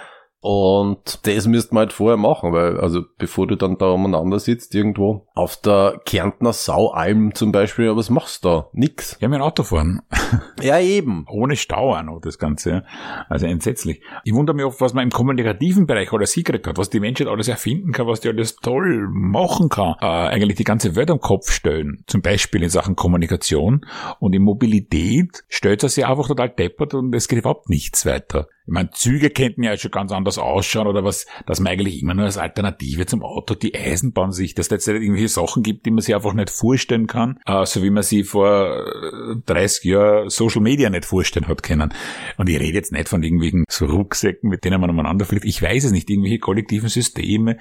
Und 0.49 1.27
das 1.27 1.45
müsste 1.45 1.75
man 1.75 1.81
halt 1.81 1.91
vorher 1.91 2.15
machen, 2.15 2.53
weil, 2.53 2.79
also 2.79 3.01
bevor 3.17 3.47
du 3.47 3.57
dann 3.57 3.77
da 3.77 3.87
umeinander 3.87 4.39
sitzt, 4.39 4.73
irgendwo 4.75 5.27
auf 5.35 5.57
der 5.57 5.99
Kärntner 6.05 6.53
Saualm 6.53 7.35
zum 7.35 7.51
Beispiel, 7.51 7.93
was 7.97 8.09
machst 8.09 8.45
du 8.45 8.47
da? 8.47 8.69
Nix. 8.71 9.17
Ja, 9.19 9.27
mit 9.27 9.39
dem 9.39 9.41
Auto 9.41 9.63
fahren. 9.63 10.03
Ja, 10.61 10.79
eben. 10.79 11.25
Ohne 11.29 11.55
Stau 11.55 11.95
auch 11.95 12.01
noch, 12.01 12.19
das 12.21 12.39
Ganze. 12.39 12.69
ja. 12.69 12.83
Also 13.29 13.45
entsetzlich. 13.45 14.01
Ich 14.23 14.33
wundere 14.33 14.55
mich 14.55 14.65
oft, 14.65 14.81
was 14.81 14.93
man 14.93 15.03
im 15.03 15.09
kommunikativen 15.11 15.85
Bereich 15.85 16.11
alles 16.11 16.33
hingekriegt 16.33 16.65
hat, 16.65 16.77
was 16.77 16.89
die 16.89 16.99
Menschheit 16.99 17.27
alles 17.27 17.47
erfinden 17.47 17.91
kann, 17.91 18.07
was 18.07 18.21
die 18.21 18.29
alles 18.29 18.55
toll 18.55 19.07
machen 19.11 19.69
kann. 19.69 19.95
Äh, 20.01 20.05
eigentlich 20.05 20.57
die 20.57 20.63
ganze 20.63 20.95
Welt 20.95 21.11
am 21.11 21.19
Kopf 21.19 21.51
stellen. 21.51 22.03
Zum 22.07 22.21
Beispiel 22.21 22.63
in 22.63 22.69
Sachen 22.69 22.95
Kommunikation. 22.95 23.85
Und 24.19 24.33
in 24.33 24.43
Mobilität 24.43 25.43
stellt 25.49 25.83
er 25.83 25.89
sich 25.89 26.05
einfach 26.05 26.27
total 26.27 26.49
deppert 26.49 26.93
und 26.93 27.13
es 27.13 27.27
geht 27.27 27.39
überhaupt 27.39 27.69
nichts 27.69 28.05
weiter. 28.05 28.47
Ich 28.67 28.73
meine, 28.73 28.89
Züge 28.91 29.29
könnten 29.29 29.63
ja 29.63 29.77
schon 29.77 29.91
ganz 29.91 30.11
anders 30.11 30.37
ausschauen 30.37 30.87
oder 30.87 31.05
was, 31.05 31.25
dass 31.45 31.61
man 31.61 31.71
eigentlich 31.71 32.01
immer 32.01 32.13
nur 32.13 32.25
als 32.25 32.37
Alternative 32.37 33.05
zum 33.05 33.23
Auto 33.23 33.55
die 33.55 33.73
Eisenbahn 33.73 34.33
sich, 34.33 34.55
dass 34.55 34.65
es 34.65 34.71
letztendlich 34.71 35.05
irgendwelche 35.05 35.29
Sachen 35.29 35.63
gibt, 35.63 35.85
die 35.85 35.91
man 35.91 36.01
sich 36.01 36.13
einfach 36.13 36.33
nicht 36.33 36.49
vorstellen 36.49 37.07
kann, 37.07 37.39
äh, 37.45 37.65
so 37.65 37.81
wie 37.81 37.89
man 37.89 38.03
sie 38.03 38.25
vor 38.25 38.85
äh, 39.31 39.35
30 39.45 39.85
Jahren 39.85 40.29
Social 40.29 40.61
Media 40.61 40.89
nicht 40.89 41.05
vorstellen 41.05 41.47
hat 41.47 41.63
können. 41.63 41.93
Und 42.35 42.49
ich 42.49 42.59
rede 42.59 42.77
jetzt 42.77 42.91
nicht 42.91 43.07
von 43.07 43.23
irgendwelchen 43.23 43.63
so 43.69 43.85
Rucksäcken, 43.85 44.49
mit 44.49 44.65
denen 44.65 44.81
man 44.81 44.89
umeinander 44.89 45.23
fliegt. 45.23 45.45
Ich 45.45 45.61
weiß 45.61 45.85
es 45.85 45.91
nicht, 45.93 46.09
irgendwelche 46.09 46.39
kollektiven 46.39 46.89
Systeme. 46.89 47.57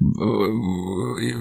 Äh, 0.00 1.34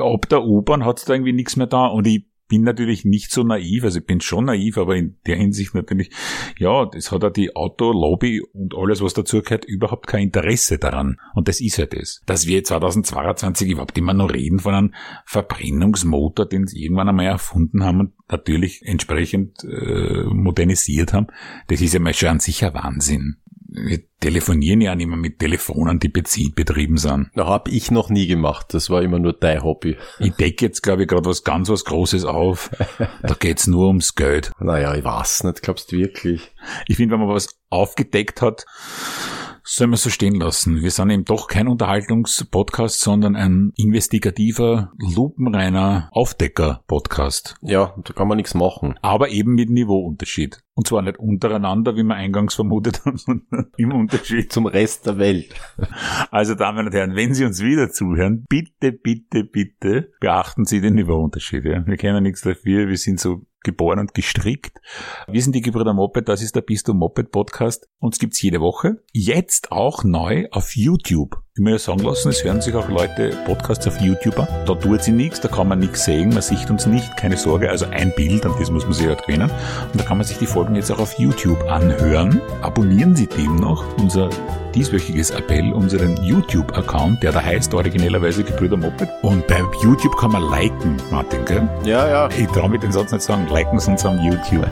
Ab 0.00 0.28
der 0.28 0.44
U-Bahn 0.44 0.84
hat 0.84 0.98
es 0.98 1.06
da 1.06 1.14
irgendwie 1.14 1.32
nichts 1.32 1.56
mehr 1.56 1.66
da 1.66 1.86
und 1.86 2.06
ich 2.06 2.29
bin 2.50 2.62
natürlich 2.62 3.04
nicht 3.04 3.30
so 3.30 3.44
naiv, 3.44 3.84
also 3.84 4.00
ich 4.00 4.04
bin 4.06 4.20
schon 4.20 4.46
naiv, 4.46 4.76
aber 4.76 4.96
in 4.96 5.16
der 5.24 5.36
Hinsicht 5.36 5.72
natürlich, 5.72 6.10
ja, 6.58 6.84
das 6.84 7.12
hat 7.12 7.22
ja 7.22 7.30
die 7.30 7.54
Autolobby 7.54 8.42
und 8.52 8.74
alles, 8.76 9.00
was 9.00 9.14
dazu 9.14 9.40
gehört, 9.40 9.64
überhaupt 9.64 10.08
kein 10.08 10.24
Interesse 10.24 10.78
daran. 10.78 11.18
Und 11.34 11.46
das 11.46 11.60
ist 11.60 11.76
ja 11.76 11.86
das. 11.86 12.20
Dass 12.26 12.48
wir 12.48 12.62
2022 12.62 13.70
überhaupt 13.70 13.96
immer 13.96 14.14
noch 14.14 14.34
reden 14.34 14.58
von 14.58 14.74
einem 14.74 14.94
Verbrennungsmotor, 15.24 16.44
den 16.44 16.66
sie 16.66 16.82
irgendwann 16.82 17.08
einmal 17.08 17.26
erfunden 17.26 17.84
haben 17.84 18.00
und 18.00 18.12
natürlich 18.28 18.82
entsprechend 18.84 19.62
äh, 19.64 20.24
modernisiert 20.24 21.12
haben, 21.12 21.28
das 21.68 21.80
ist 21.80 21.94
ja 21.94 22.00
mal 22.00 22.14
schon 22.14 22.30
an 22.30 22.40
sich 22.40 22.62
Wahnsinn. 22.62 23.36
Wir 23.72 24.00
telefonieren 24.18 24.80
ja 24.80 24.94
nicht 24.94 25.06
mehr 25.06 25.16
mit 25.16 25.38
Telefonen, 25.38 25.98
die 26.00 26.08
betrieben 26.08 26.96
sind. 26.96 27.30
Da 27.34 27.46
hab 27.46 27.68
ich 27.68 27.90
noch 27.90 28.10
nie 28.10 28.26
gemacht. 28.26 28.74
Das 28.74 28.90
war 28.90 29.02
immer 29.02 29.18
nur 29.18 29.32
dein 29.32 29.62
Hobby. 29.62 29.96
Ich 30.18 30.32
decke 30.32 30.66
jetzt, 30.66 30.82
glaube 30.82 31.02
ich, 31.02 31.08
gerade 31.08 31.28
was 31.28 31.44
ganz 31.44 31.68
was 31.68 31.84
Großes 31.84 32.24
auf. 32.24 32.70
Da 33.22 33.34
geht's 33.38 33.66
nur 33.66 33.86
ums 33.86 34.14
Geld. 34.14 34.50
Naja, 34.58 34.94
ich 34.94 35.04
weiß 35.04 35.44
nicht, 35.44 35.62
glaubst 35.62 35.92
du 35.92 35.98
wirklich? 35.98 36.52
Ich 36.88 36.96
finde, 36.96 37.12
wenn 37.12 37.20
man 37.20 37.34
was 37.34 37.60
aufgedeckt 37.68 38.42
hat, 38.42 38.66
soll 39.62 39.86
man 39.86 39.98
so 39.98 40.10
stehen 40.10 40.34
lassen. 40.34 40.82
Wir 40.82 40.90
sind 40.90 41.10
eben 41.10 41.24
doch 41.24 41.46
kein 41.46 41.68
Unterhaltungspodcast, 41.68 42.98
sondern 42.98 43.36
ein 43.36 43.72
investigativer, 43.76 44.90
lupenreiner 44.98 46.08
Aufdecker-Podcast. 46.10 47.54
Ja, 47.62 47.94
da 48.04 48.12
kann 48.12 48.26
man 48.26 48.38
nichts 48.38 48.54
machen. 48.54 48.96
Aber 49.00 49.28
eben 49.28 49.54
mit 49.54 49.70
Niveauunterschied. 49.70 50.60
Und 50.74 50.86
zwar 50.86 51.02
nicht 51.02 51.18
untereinander, 51.18 51.96
wie 51.96 52.04
wir 52.04 52.14
eingangs 52.14 52.54
vermutet 52.54 53.04
haben, 53.04 53.16
sondern 53.18 53.70
im 53.76 53.92
Unterschied. 53.92 54.52
Zum 54.52 54.66
Rest 54.66 55.06
der 55.06 55.18
Welt. 55.18 55.54
Also, 56.30 56.54
Damen 56.54 56.86
und 56.86 56.94
Herren, 56.94 57.16
wenn 57.16 57.34
Sie 57.34 57.44
uns 57.44 57.62
wieder 57.62 57.90
zuhören, 57.90 58.46
bitte, 58.48 58.92
bitte, 58.92 59.44
bitte 59.44 60.12
beachten 60.20 60.64
Sie 60.64 60.80
den 60.80 60.94
Niveauunterschied. 60.94 61.64
Ja? 61.64 61.86
Wir 61.86 61.96
kennen 61.96 62.22
nichts 62.22 62.42
dafür, 62.42 62.88
wir 62.88 62.96
sind 62.96 63.20
so 63.20 63.42
geboren 63.62 63.98
und 63.98 64.14
gestrickt. 64.14 64.78
Wir 65.28 65.42
sind 65.42 65.54
die 65.54 65.60
Gebrüder 65.60 65.92
Moped, 65.92 66.28
das 66.28 66.42
ist 66.42 66.56
der 66.56 66.62
Bist 66.62 66.88
du 66.88 66.94
Moped 66.94 67.30
Podcast. 67.30 67.88
Uns 67.98 68.18
gibt's 68.18 68.40
jede 68.40 68.60
Woche. 68.60 69.02
Jetzt 69.12 69.72
auch 69.72 70.04
neu 70.04 70.46
auf 70.50 70.76
YouTube. 70.76 71.39
Ich 71.56 71.66
ja 71.66 71.78
sagen 71.78 72.04
lassen, 72.04 72.28
es 72.28 72.44
hören 72.44 72.60
sich 72.60 72.76
auch 72.76 72.88
Leute 72.88 73.36
Podcasts 73.44 73.84
auf 73.88 74.00
YouTube 74.00 74.38
an. 74.38 74.46
Da 74.66 74.74
tut 74.76 75.02
sie 75.02 75.10
nichts, 75.10 75.40
da 75.40 75.48
kann 75.48 75.66
man 75.66 75.80
nichts 75.80 76.04
sehen, 76.04 76.28
man 76.28 76.42
sieht 76.42 76.70
uns 76.70 76.86
nicht, 76.86 77.16
keine 77.16 77.36
Sorge. 77.36 77.68
Also 77.68 77.86
ein 77.86 78.14
Bild, 78.14 78.46
an 78.46 78.54
das 78.56 78.70
muss 78.70 78.84
man 78.84 78.92
sich 78.92 79.08
halt 79.08 79.26
gewöhnen. 79.26 79.50
Und 79.92 80.00
da 80.00 80.04
kann 80.04 80.18
man 80.18 80.24
sich 80.24 80.38
die 80.38 80.46
Folgen 80.46 80.76
jetzt 80.76 80.92
auch 80.92 81.00
auf 81.00 81.18
YouTube 81.18 81.60
anhören. 81.68 82.40
Abonnieren 82.62 83.16
Sie 83.16 83.26
demnach 83.26 83.82
unser 83.98 84.30
dieswöchiges 84.74 85.30
Appell, 85.30 85.72
unseren 85.72 86.16
YouTube-Account, 86.22 87.22
der 87.22 87.32
da 87.32 87.42
heißt 87.42 87.72
originellerweise 87.74 88.44
Gebrüder 88.44 88.76
Moped. 88.76 89.08
Und 89.22 89.46
bei 89.46 89.62
YouTube 89.82 90.16
kann 90.16 90.32
man 90.32 90.50
liken, 90.50 90.96
Martin, 91.10 91.44
gell? 91.44 91.68
Ja, 91.84 92.08
ja. 92.08 92.28
Ich 92.38 92.46
traue 92.48 92.70
mir 92.70 92.78
den 92.78 92.92
Satz 92.92 93.12
nicht 93.12 93.22
sagen, 93.22 93.46
liken 93.48 93.78
Sie 93.78 93.90
uns 93.90 94.04
am 94.04 94.18
YouTube. 94.18 94.66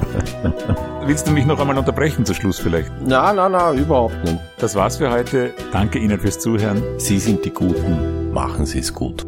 Willst 1.06 1.26
du 1.26 1.32
mich 1.32 1.46
noch 1.46 1.58
einmal 1.58 1.78
unterbrechen 1.78 2.24
zu 2.26 2.34
Schluss 2.34 2.58
vielleicht? 2.58 2.92
Na, 3.04 3.32
na, 3.32 3.48
na, 3.48 3.72
überhaupt 3.72 4.22
nicht. 4.24 4.38
Das 4.58 4.74
war's 4.74 4.98
für 4.98 5.10
heute. 5.10 5.54
Danke 5.72 5.98
Ihnen 5.98 6.20
fürs 6.20 6.38
Zuhören. 6.38 6.82
Sie 6.98 7.18
sind 7.18 7.44
die 7.44 7.50
Guten. 7.50 8.32
Machen 8.32 8.66
Sie 8.66 8.80
es 8.80 8.92
gut. 8.92 9.26